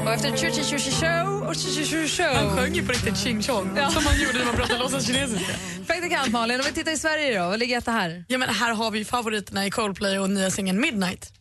[0.05, 2.35] Och efter Chu Chi Chu Chi Show och Chu Chi Chu Show...
[2.35, 3.91] Han sjöng ju på riktigt Ching Chong, ja.
[3.91, 5.53] som man gjorde när man pratade låtsaskinesiska.
[5.87, 7.91] Praktikant Malin, om vi tittar i Sverige då, vad ligger detta?
[7.91, 8.25] här?
[8.29, 11.33] Ja, men här har vi favoriterna i Coldplay och nya singeln Midnight.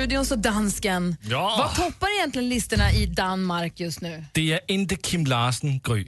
[0.00, 1.16] Studion, så dansken.
[1.22, 1.54] Ja.
[1.58, 4.24] Vad toppar egentligen listorna i Danmark just nu?
[4.32, 6.06] Det är inte Kim Larsen, Gry.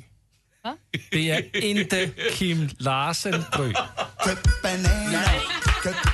[0.65, 0.77] Va?
[1.11, 3.73] Det är inte Kim Larsen, Gry.
[4.63, 5.41] Bananer,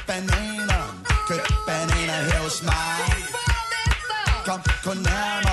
[0.06, 0.84] bananer,
[1.66, 2.74] bananer hos mig.
[4.44, 5.44] Kom, mig.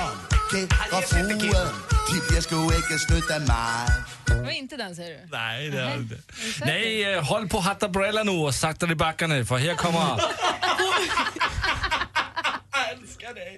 [4.26, 5.28] Det var inte den, säger du?
[5.32, 6.18] Nej, det är inte.
[6.60, 10.20] Nej, eh, håll på hatta briller nu och sakta i backarna, för här kommer...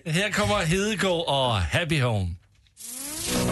[0.07, 2.35] Här kommer Hedegaard och Happy Home.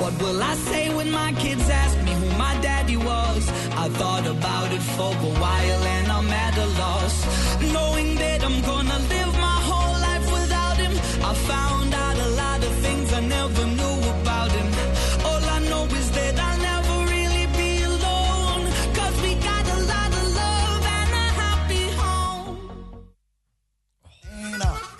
[0.01, 3.49] What will I say when my kids ask me who my daddy was?
[3.85, 7.15] I thought about it for a while and I'm at a loss.
[7.61, 10.93] Knowing that I'm gonna live my whole life without him.
[11.31, 14.69] I found out a lot of things I never knew about him.
[15.29, 18.63] All I know is that I'll never really be alone.
[18.97, 22.57] Cause we got a lot of love and a happy home.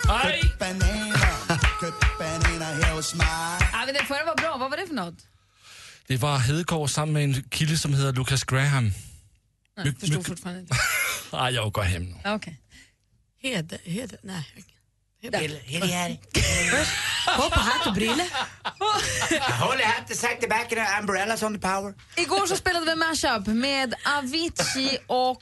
[0.07, 1.15] Køb bananer, bananer
[2.83, 3.25] her hos mig.
[3.73, 4.57] Ja, men det förra var bra.
[4.57, 5.19] Vad var det för något?
[6.07, 8.91] Det var Hedegaard sammen med en kille, som hedder Lucas Graham.
[9.77, 10.75] Nej, förstod fortfarande inte.
[11.33, 12.15] Ej, jag går hem nu.
[12.25, 12.61] Okej.
[13.41, 14.63] Heder, heder, nej.
[17.37, 18.25] På på hatt och brille.
[19.59, 21.93] Hold it, the sack the back the umbrellas on the power.
[22.17, 25.41] Igår så spelade vi mashup med Avicii och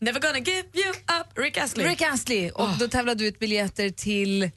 [0.00, 1.86] Never gonna give you up, Rick Astley.
[1.88, 2.50] Rick Astley.
[2.50, 4.50] Och då tävlade du ut biljetter till...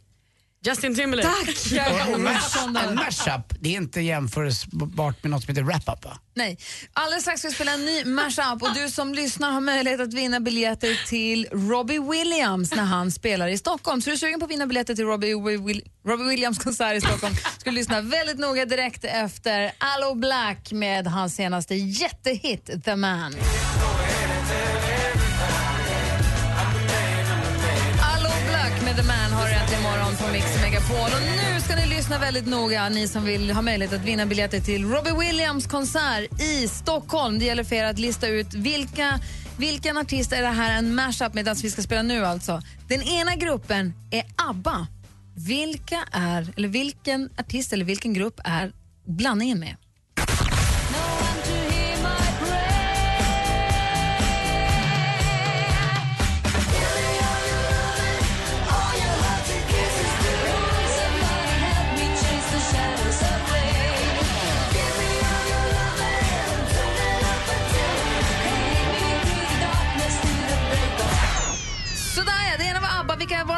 [0.65, 1.27] Justin Timberlake.
[1.27, 2.09] Tack!
[2.13, 6.17] Och mash, en mashup, det är inte jämförbart med något som heter wrap-up va?
[6.33, 6.57] Nej.
[6.93, 10.13] Alldeles strax ska vi spela en ny mashup och du som lyssnar har möjlighet att
[10.13, 14.01] vinna biljetter till Robbie Williams när han spelar i Stockholm.
[14.01, 17.01] Så är du sugen på att vinna biljetter till Robbie, Will, Robbie Williams konsert i
[17.01, 22.95] Stockholm ska du lyssna väldigt noga direkt efter Allo Black med hans senaste jättehit The
[22.95, 23.35] Man.
[28.95, 30.97] Med The Man har du imorgon morgon på Mix Megapol.
[30.97, 34.59] Och nu ska ni lyssna väldigt noga, ni som vill ha möjlighet att vinna biljetter
[34.59, 37.39] till Robbie Williams konsert i Stockholm.
[37.39, 39.19] Det gäller för er att lista ut vilka,
[39.57, 42.61] vilken artist är det här en mashup med, den vi ska spela nu alltså.
[42.87, 44.87] Den ena gruppen är ABBA.
[45.35, 48.71] Vilka är, eller vilken artist eller vilken grupp är
[49.05, 49.75] blandningen med?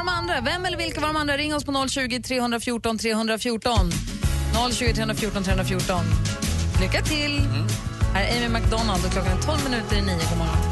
[0.06, 0.42] De andra?
[0.42, 1.38] Vem eller vilka var de andra?
[1.38, 3.92] Ring oss på 020 314 314.
[4.72, 5.98] 020 314 314.
[6.82, 7.42] Lycka till!
[8.14, 10.16] Här är Amy McDonald och klockan är 12 minuter i nio.
[10.30, 10.66] God morgon.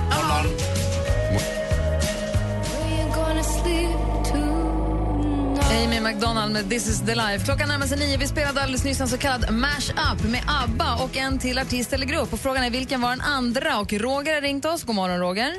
[5.84, 7.46] Amy McDonald med This is the life.
[7.46, 8.18] Klockan närmar sig nio.
[8.18, 12.06] Vi spelade alldeles nyss en så kallad mash-up med ABBA och en till artist eller
[12.06, 12.34] grupp.
[12.34, 13.80] Och frågan är vilken var den andra?
[13.80, 14.84] Och Roger har ringt oss.
[14.84, 15.54] God morgon, Roger.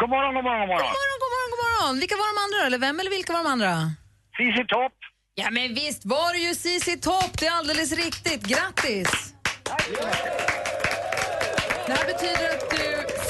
[0.00, 0.86] God morgon, god morgon, god morgon.
[0.86, 1.29] God morgon, god
[1.80, 2.00] morgon.
[2.00, 2.66] Vilka var de andra?
[2.66, 3.74] Eller vem eller vilka var de andra?
[4.36, 4.96] CC Topp.
[5.34, 7.38] Ja, men visst var det ju CC Topp.
[7.38, 8.42] Det är alldeles riktigt.
[8.42, 9.34] Grattis!
[11.86, 12.84] Det här betyder att du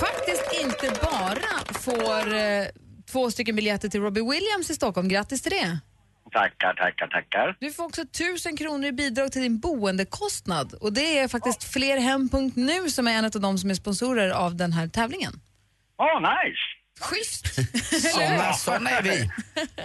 [0.04, 1.52] faktiskt inte bara
[1.86, 2.66] får eh,
[3.12, 5.08] två stycken biljetter till Robbie Williams i Stockholm.
[5.08, 5.78] Grattis till det!
[6.32, 7.56] Tackar, tackar, tackar.
[7.60, 10.74] Du får också tusen kronor i bidrag till din boendekostnad.
[10.74, 14.72] Och det är faktiskt Flerhem.nu som är en av de som är sponsorer av den
[14.72, 15.32] här tävlingen.
[15.98, 16.79] Åh, oh, nice.
[17.00, 17.46] Schysst!
[18.12, 19.30] Såna, såna är vi.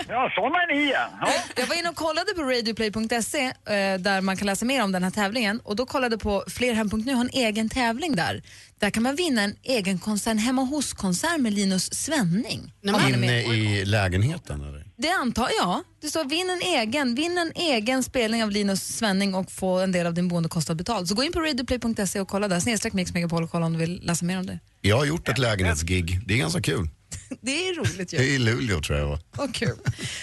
[0.07, 1.09] Ja, såna är ni ja.
[1.21, 1.33] ja.
[1.55, 5.03] Jag var inne och kollade på radioplay.se eh, där man kan läsa mer om den
[5.03, 8.43] här tävlingen och då kollade på Flerhem.nu har en egen tävling där.
[8.79, 12.73] Där kan man vinna en egen konsert, hemma hos-konsert med Linus Svenning.
[12.85, 13.45] Om man är Inne med.
[13.45, 14.85] i lägenheten eller?
[14.97, 15.83] Det antar jag.
[16.01, 19.91] Det står vinn en egen, vinn en egen spelning av Linus Svenning och få en
[19.91, 21.07] del av din boendekostnad betald.
[21.07, 23.79] Så gå in på radioplay.se och kolla där, snedstreck Mix Megapol och kolla om du
[23.79, 24.59] vill läsa mer om det.
[24.81, 26.19] Jag har gjort ett lägenhetsgig.
[26.27, 26.89] Det är ganska kul.
[27.41, 28.17] Det är roligt ju.
[28.17, 29.19] Det är i Luleå tror jag.
[29.37, 29.77] Vad kul.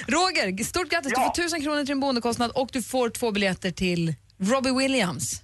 [0.07, 1.13] Roger, stort grattis.
[1.17, 5.43] Du får tusen kronor till din boendekostnad och du får två biljetter till Robbie Williams.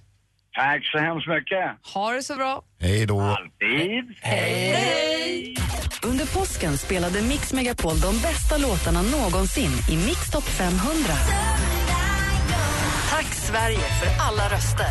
[0.55, 1.93] Tack så hemskt mycket.
[1.93, 2.63] Ha det så bra.
[2.79, 3.21] Hej då.
[3.21, 4.15] Alltid.
[4.21, 5.55] Hej!
[6.03, 11.13] Under påsken spelade Mix Megapol de bästa låtarna någonsin i Mix Top 500.
[13.09, 14.85] Tack Sverige för alla röster.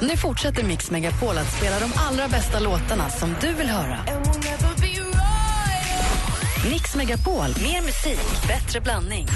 [0.00, 3.98] Nu fortsätter Mix Megapol att spela de allra bästa låtarna som du vill höra.
[6.70, 9.26] Mix Megapol, mer musik, bättre blandning.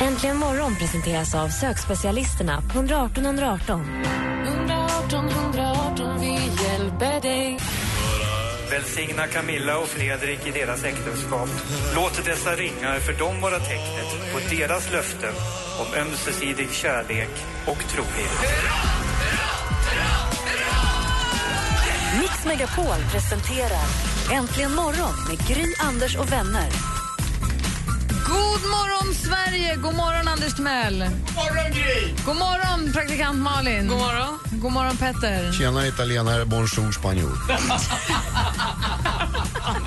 [0.00, 4.04] Äntligen morgon presenteras av sökspecialisterna på 118 118.
[4.46, 6.32] 118 118, vi
[6.64, 7.58] hjälper dig.
[8.70, 11.48] Välsigna Camilla och Fredrik i deras äktenskap.
[11.94, 15.34] Låt dessa ringar för dem vara tecknet på deras löften
[15.80, 17.30] om ömsesidig kärlek
[17.66, 19.09] och trohet.
[22.20, 23.84] Mix Megapol presenterar
[24.32, 26.68] Äntligen morgon med Gry, Anders och vänner.
[28.26, 29.76] God morgon Sverige!
[29.76, 30.98] God morgon Anders Timell.
[30.98, 32.14] God morgon Gry!
[32.26, 33.88] God morgon praktikant Malin.
[33.88, 34.38] God morgon.
[34.50, 35.52] God morgon Petter.
[35.52, 37.32] Tjena italienare, bonjour spanjor.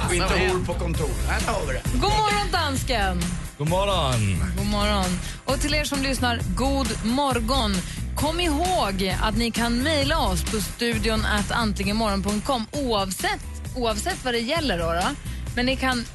[0.08, 1.10] Och inte hor på kontor.
[1.28, 1.82] Här har vi det.
[1.94, 3.22] God morgon dansken.
[3.58, 4.40] God morgon.
[4.58, 5.20] God morgon.
[5.46, 7.76] Och till er som lyssnar, god morgon.
[8.16, 13.40] Kom ihåg att ni kan mejla oss på studion antligenmorgon.com oavsett,
[13.76, 14.78] oavsett vad det gäller.
[14.80, 15.16] Då, då.
[15.56, 16.06] Men ni kan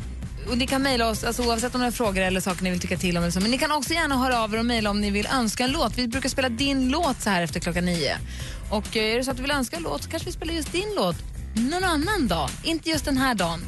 [0.48, 2.80] och ni kan mejla oss alltså, oavsett om det är frågor eller saker ni vill
[2.80, 3.22] tycka till om.
[3.22, 3.40] Eller så.
[3.40, 5.72] Men ni kan också gärna höra av er och mejla om ni vill önska en
[5.72, 5.98] låt.
[5.98, 8.16] Vi brukar spela din låt så här efter klockan nio.
[8.70, 10.54] Och eh, är det så att du vill önska en låt så kanske vi spelar
[10.54, 11.16] just din låt
[11.54, 12.50] någon annan dag.
[12.62, 13.60] Inte just den här dagen.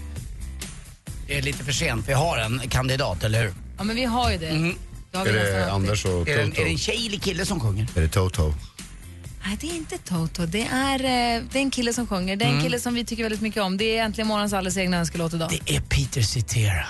[1.26, 2.08] Det är lite för sent.
[2.08, 3.54] Vi har en kandidat, eller hur?
[3.78, 4.46] Ja, men vi har ju det.
[4.46, 4.76] Har vi
[5.12, 5.72] Är det.
[5.72, 6.60] Anders och Är det, en, Toto?
[6.60, 7.86] är det en tjej eller kille som sjunger?
[7.94, 8.54] Är det Toto?
[9.46, 10.46] Nej, det är inte Toto.
[10.46, 12.36] Det är, eh, det är en kille som sjunger.
[12.36, 12.64] Det är en Mm.
[12.64, 13.76] kille som vi tycker väldigt mycket om.
[13.76, 15.50] Det är äntligen morgons alldeles egna önskelåt idag.
[15.66, 16.84] Det är Peter Cetera.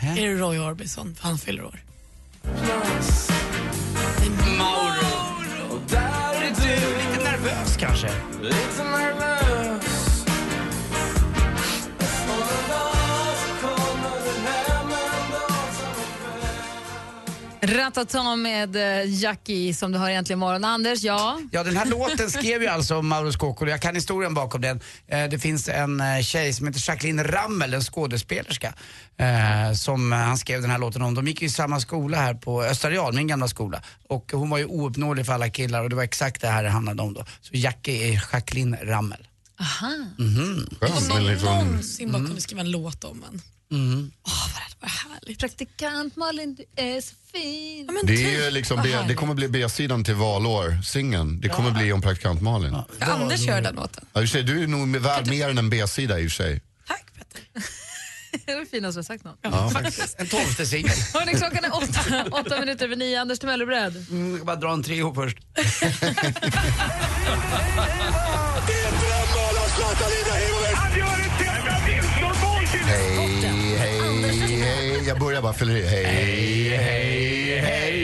[0.00, 1.16] Är det Roy Orbison?
[1.20, 1.80] Han fyller år.
[4.58, 5.80] Mauro.
[5.96, 6.40] Är.
[6.40, 8.10] Lite nervös kanske?
[8.42, 9.83] Lite nervös.
[17.66, 20.64] Ratata med eh, Jackie som du hör egentligen imorgon.
[20.64, 21.38] Anders, ja?
[21.52, 23.66] Ja, den här låten skrev ju alltså Mauro Scocco.
[23.66, 24.80] Jag kan historien bakom den.
[25.08, 28.74] Eh, det finns en eh, tjej som heter Jacqueline Rammel, en skådespelerska,
[29.76, 31.14] som han skrev den här låten om.
[31.14, 33.82] De gick ju i samma skola här på Österreal, min gamla skola.
[34.08, 36.70] Och hon var ju ouppnåelig för alla killar och det var exakt det här det
[36.70, 37.24] handlade om då.
[37.40, 39.26] Så Jackie är Jacqueline Rammel.
[39.60, 39.92] Aha.
[40.18, 40.66] Mhm.
[40.80, 43.42] Skönt, Om någon liksom- någonsin bara kunde skriva en låt om en.
[43.78, 44.10] Mm.
[44.80, 45.38] Vad härligt.
[45.38, 47.86] Praktikant Malin, du är så fin.
[47.86, 51.40] men Det, är ju liksom vad B, det kommer bli B-sidan till valår, singeln.
[51.40, 52.76] Det kommer bli om praktikant Malin.
[52.96, 54.04] Ska Anders göra den låten?
[54.12, 56.62] Ja, sig, du är nog värd mer än en B-sida i och för sig.
[58.46, 59.36] det är det finaste du sagt någon.
[59.42, 60.20] Ja, faktiskt.
[60.20, 60.90] En tolfte singel.
[61.14, 63.20] Hörrni, klockan är åtta, åtta minuter över nio.
[63.20, 64.06] Anders Timell, är du beredd?
[64.10, 65.38] Mm, jag ska bara dra en trio först.
[69.76, 70.74] Zlatan Ibrahimovic!
[70.74, 75.08] Han gör ett jävla vinnarmål till Hej, hej, hej.
[75.08, 75.86] Jag börjar bara fylla i.
[75.86, 78.03] Hej, hej, hej.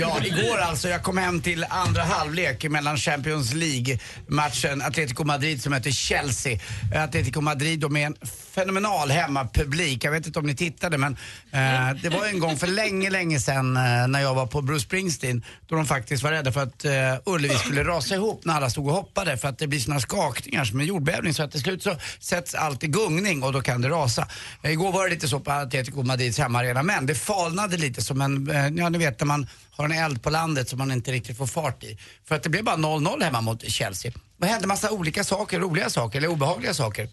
[0.00, 0.88] Ja, igår alltså.
[0.88, 6.58] Jag kom hem till andra halvlek mellan Champions League-matchen Atletico Madrid som mötte Chelsea.
[6.94, 8.16] Atletico Madrid med en
[8.54, 10.04] fenomenal hemmapublik.
[10.04, 11.16] Jag vet inte om ni tittade men
[11.50, 14.84] eh, det var en gång för länge, länge sedan eh, när jag var på Bruce
[14.84, 16.92] Springsteen då de faktiskt var rädda för att eh,
[17.24, 20.64] Ullevi skulle rasa ihop när alla stod och hoppade för att det blir såna skakningar
[20.64, 23.80] som en jordbävning så att till slut så sätts allt i gungning och då kan
[23.80, 24.28] det rasa.
[24.62, 28.20] Eh, igår var det lite så på Atletico Madrids hemmaarena men det falnade lite som
[28.20, 31.12] en, eh, ja ni vet när man har en eld på landet som man inte
[31.12, 31.98] riktigt får fart i.
[32.24, 34.12] För att det blev bara 0-0 hemma mot Chelsea.
[34.36, 37.08] Det hände massa olika saker, roliga saker eller obehagliga saker.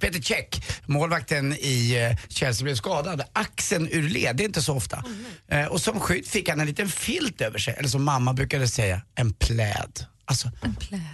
[0.00, 3.22] Peter Cech, målvakten i eh, Chelsea, blev skadad.
[3.32, 5.04] Axeln ur led, det är inte så ofta.
[5.48, 8.68] Eh, och som skydd fick han en liten filt över sig, eller som mamma brukade
[8.68, 10.06] säga, en pläd.
[10.24, 10.50] Alltså,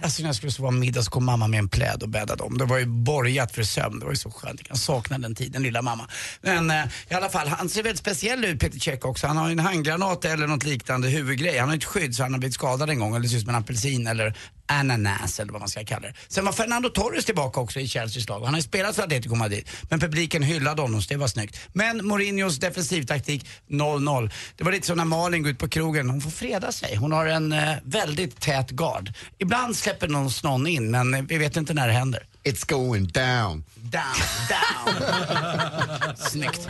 [0.03, 2.57] alltså när jag skulle sova middag så kom mamma med en pläd och bäddade om.
[2.57, 4.59] Det var ju borgat för sömn, det var ju så skönt.
[4.59, 6.07] Jag kan sakna den tiden, lilla mamma.
[6.41, 9.27] Men eh, i alla fall, han ser väldigt speciell ut Peter Cech också.
[9.27, 11.57] Han har ju en handgranat eller något liknande huvudgrej.
[11.57, 13.49] Han har ett skydd så han har blivit skadad en gång, eller ser ut som
[13.49, 14.37] en apelsin eller
[14.69, 16.13] ananas eller vad man ska kalla det.
[16.27, 18.39] Sen var Fernando Torres tillbaka också i Chelseas lag.
[18.39, 19.69] Han har ju spelat för Atletico Madrid.
[19.89, 21.59] Men publiken hyllade honom så det var snyggt.
[21.73, 24.31] Men Mourinhos defensivtaktik 0-0.
[24.57, 26.09] Det var lite som när Malin går ut på krogen.
[26.09, 26.95] Hon får freda sig.
[26.95, 29.13] Hon har en eh, väldigt tät gard.
[29.37, 32.23] Ibland släpper någon någon in men vi vet inte när det händer.
[32.43, 34.03] It's going down down,
[34.49, 36.15] down.
[36.29, 36.67] Snyggt.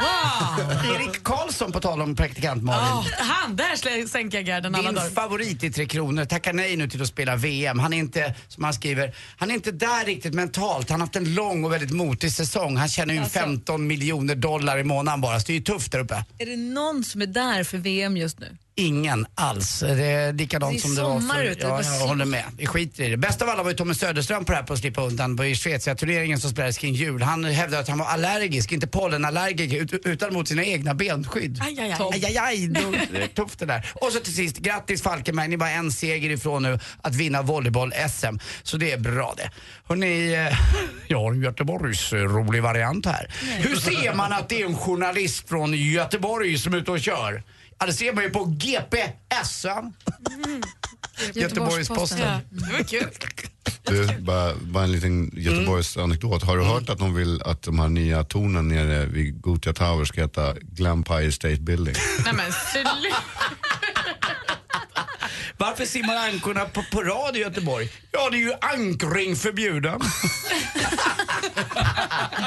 [0.96, 2.82] Erik Karlsson på tal om praktikant Malin.
[3.20, 5.10] Ja, han, där sänker jag garden alla Din dagar.
[5.10, 7.80] favorit i Tre Kronor tackar nej nu till att spela VM.
[7.80, 10.90] Han är inte, som han skriver, han är inte där riktigt mentalt.
[10.90, 12.78] Han har haft en lång och väldigt motig säsong.
[12.78, 13.40] Han tjänar ju Alltså.
[13.40, 16.24] 15 miljoner dollar i månaden bara, så det är ju tufft där uppe.
[16.38, 18.58] Är det någon som är där för VM just nu?
[18.76, 19.80] Ingen alls.
[19.80, 21.44] Det är likadant Det är som det var för...
[21.44, 22.44] ute, Ja, jag håller med.
[22.58, 23.18] Vi skiter i det.
[23.18, 25.46] Bäst av alla var ju Tommy Söderström på det här på att slippa undan på
[25.46, 27.09] i Schweiziga turneringen som spelades kring jul.
[27.18, 31.60] Han hävdade att han var allergisk, inte pollenallergiker, ut- utan mot sina egna benskydd.
[31.62, 31.80] Aj,
[32.26, 32.70] aj, aj.
[33.36, 33.92] Tufft det där.
[33.96, 37.42] Och så till sist, grattis Falkenberg, ni är bara en seger ifrån nu att vinna
[37.42, 38.40] volleyboll-SM.
[38.64, 39.52] Så det är bra det.
[39.88, 40.58] Hörrni, eh,
[41.08, 43.32] jag har en Göteborgs eh, rolig variant här.
[43.58, 47.44] Hur ser man att det är en journalist från Göteborg som är ute och kör?
[47.80, 49.66] Ja, det ser man ju på GPS.
[49.66, 49.92] va?
[51.34, 52.20] Göteborgs-Posten.
[52.20, 53.08] Ja, det var kul.
[53.84, 56.44] Du, bara, bara en liten Göteborgs anekdot.
[56.44, 60.06] Har du hört att de vill att de här nya tornen nere vid Gothia Tower
[60.06, 61.96] ska heta Glampire State Building?
[62.26, 63.16] Nej men sluta.
[65.60, 67.90] Varför simmar ankorna på, på rad i Göteborg?
[68.12, 70.00] Ja, det är ju ankring förbjuden.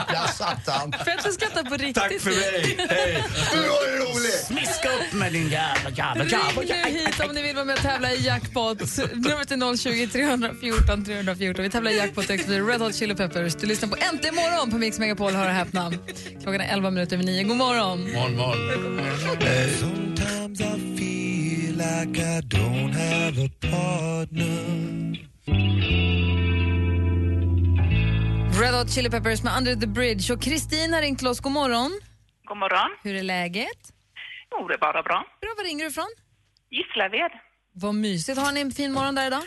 [0.09, 0.93] Där satt han.
[0.93, 1.95] För att du skrattar på riktigt.
[1.95, 2.77] Tack för mig.
[2.91, 3.25] Hej.
[3.53, 4.33] Du var rolig!
[4.33, 7.75] Smiska upp med din jävla jävla jävla Ring nu hit om ni vill vara med
[7.75, 8.79] och tävla i jackpot.
[9.13, 11.65] Numret är 020 314 314.
[11.65, 13.55] Vi tävlar i jackpot och Red Hot Chili Peppers.
[13.55, 15.33] Du lyssnar på Äntligen morgon på Mix Megapol.
[15.33, 15.93] Hör och häpna.
[16.43, 17.43] Klockan är 11 minuter över 9.
[17.43, 18.13] God morgon.
[18.13, 18.93] Morgon, morgon.
[21.83, 24.59] Like I don't have a partner.
[28.61, 30.33] Red Hot Chili Peppers med Under the Bridge.
[30.33, 31.41] Och Kristin har ringt till oss.
[31.41, 32.01] God morgon.
[32.45, 32.91] God morgon.
[33.03, 33.81] Hur är läget?
[34.51, 35.25] Jo, det är bara bra.
[35.41, 36.09] Bra, var ringer du ifrån?
[36.71, 37.31] Gislaved.
[37.75, 38.39] Vad mysigt.
[38.39, 39.43] Har ni en fin morgon där idag?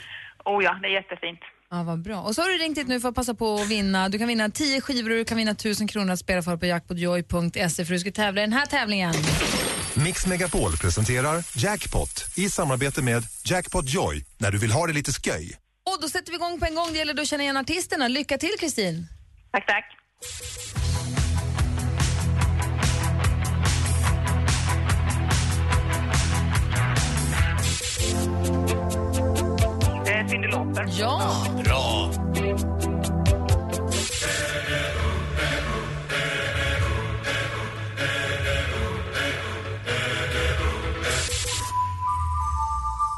[0.45, 1.39] Oh ja, det är jättefint.
[1.71, 2.21] Ja, vad bra.
[2.21, 4.09] Och så har du ringt hit nu för att passa på att vinna.
[4.09, 6.65] Du kan vinna 10 skivor och du kan vinna 1000 kronor att spela för på
[6.65, 9.13] jackpotjoy.se för du ska tävla i den här tävlingen.
[10.03, 15.11] Mix Megapol presenterar Jackpot i samarbete med Jackpot Joy när du vill ha det lite
[15.11, 15.57] sköj.
[15.89, 16.87] Och då sätter vi igång på en gång.
[16.91, 18.07] Det gäller då att känna igen artisterna.
[18.07, 19.07] Lycka till Kristin.
[19.51, 19.85] Tack, tack.
[30.29, 30.87] Cyndi Lauper.
[30.99, 31.45] Ja.
[31.63, 32.11] Bra.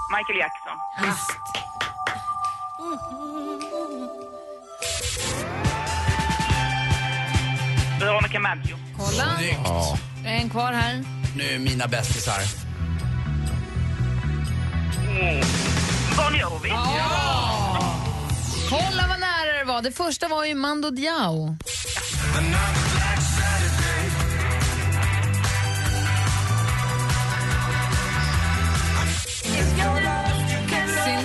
[0.10, 0.78] Michael Jackson.
[8.00, 8.78] Veronica Maggio.
[8.98, 9.38] Kolla.
[9.64, 9.98] Ja.
[10.24, 11.04] Det är en kvar här.
[11.36, 12.42] Nu är mina bästisar.
[16.18, 16.70] Bon Jovi.
[18.70, 19.82] Kolla vad nära det var.
[19.82, 21.58] Det första var ju Mando Diao.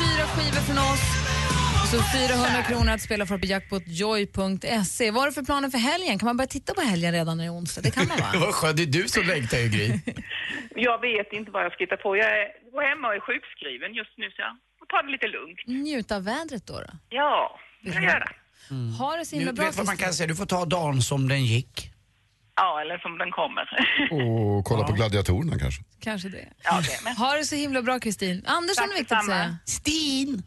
[0.00, 1.04] fyra du skivor från oss.
[1.90, 5.10] Så 400 kronor att spela för på jackpotjoy.se.
[5.10, 6.18] Vad har du för planer för helgen?
[6.18, 7.80] Kan man börja titta på helgen redan när det är onsdag?
[7.80, 8.30] Det kan man va?
[8.40, 9.88] Vad skönt, det är du som längtar ju Gry.
[10.74, 12.16] Jag vet inte vad jag ska hitta på.
[12.16, 15.26] Jag är går hemma och är sjukskriven just nu så jag får ta det lite
[15.26, 15.58] lugnt.
[15.66, 16.72] Njut av vädret då.
[16.72, 16.90] då.
[17.08, 18.28] Ja, det ska jag göra.
[18.98, 21.02] Ha det så Du himla bra vet vad man kan säga, du får ta dagen
[21.02, 21.89] som den gick.
[22.62, 23.64] Ja, eller som den kommer.
[24.58, 25.82] Och kolla på gladiatorerna kanske.
[26.00, 26.48] Kanske det.
[26.64, 27.14] Ja, det med.
[27.16, 28.44] Ha det så himla bra Kristin.
[28.46, 29.42] Anders har Tack något viktigt att detsamma.
[29.44, 29.56] säga.
[29.64, 30.42] Stin!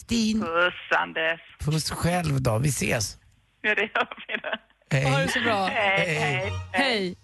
[0.00, 0.40] Stin.
[0.40, 1.40] Puss, Anders.
[1.60, 3.16] Puss själv då, vi ses.
[3.62, 4.96] Ja, det gör vi.
[4.96, 5.10] Hej.
[5.10, 5.66] Ha det så bra.
[5.66, 6.52] Hej, hej.
[6.72, 7.16] Hej.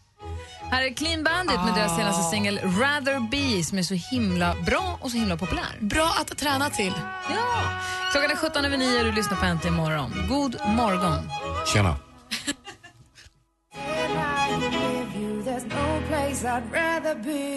[0.71, 4.99] Här är Clean Bandit med deras senaste singel Rather Be som är så himla bra
[5.01, 5.65] och så himla populär.
[5.81, 6.93] Bra att träna till.
[7.31, 7.63] Ja.
[8.13, 10.13] Klockan är 17 över 9 och du lyssnar på Äntligen morgon.
[10.29, 11.31] God morgon.
[11.73, 11.97] Tjena.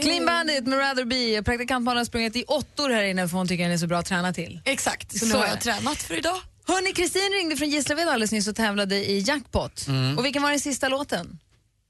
[0.02, 1.44] Clean Bandit med Rather Be.
[1.44, 3.98] Praktikantmannen har sprungit i åttor här inne för hon tycker att den är så bra
[3.98, 4.60] att träna till.
[4.66, 6.38] Exakt, så nu så har jag tränat för idag.
[6.68, 9.88] Hörni, Kristin ringde från Gislaved alldeles nyss och tävlade i jackpot.
[9.88, 10.18] Mm.
[10.18, 11.40] Och vilken var den sista låten?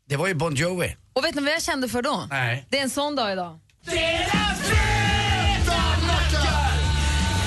[0.10, 0.96] Det var ju Bon Jovi.
[1.14, 2.28] Och vet ni vad jag kände för då?
[2.30, 2.66] Nej.
[2.70, 3.60] Det är en sån dag idag.
[3.86, 6.78] Fredag, fredag, nackar!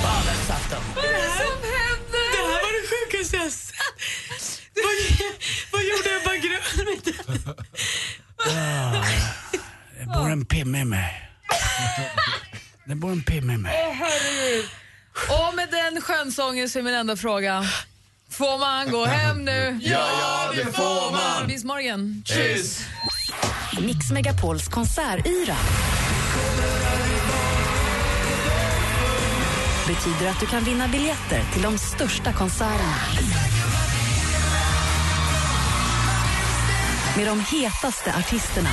[0.04, 0.82] Valensafton.
[0.96, 2.26] Vad är det som händer?
[2.32, 4.60] Det här var det sjukaste jag sett.
[4.74, 4.94] Vad,
[5.72, 6.22] vad gjorde jag?
[6.24, 7.54] Bara grön.
[10.54, 11.30] pimme i mig.
[12.86, 13.72] Det bor en pimme i mig.
[13.88, 14.68] Åh, herregud.
[15.28, 17.64] Och med den skönsången så är min enda fråga.
[18.30, 19.78] Får man gå hem nu?
[19.82, 21.48] Ja, det får man.
[21.48, 22.22] Bis morgon.
[22.26, 22.82] Tschüss.
[23.80, 25.56] Mix Megapols konsertyra
[29.86, 32.94] betyder att du kan vinna biljetter till de största konserterna.
[37.16, 38.68] Med de hetaste artisterna.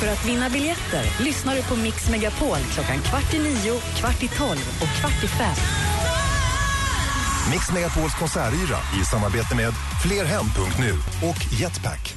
[0.00, 4.28] För att vinna biljetter lyssnar du på Mix Megapol klockan kvart i nio, kvart i
[4.28, 5.56] tolv och kvart i fem.
[7.50, 10.92] Mix Megapols konsertyra i samarbete med flerhem.nu
[11.28, 12.14] och Jetpack.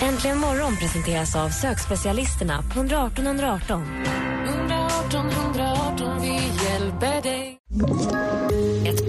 [0.00, 4.04] Äntligen morgon presenteras av sökspecialisterna på 118 118.
[4.48, 6.34] 118 118, vi
[6.64, 7.58] hjälper dig.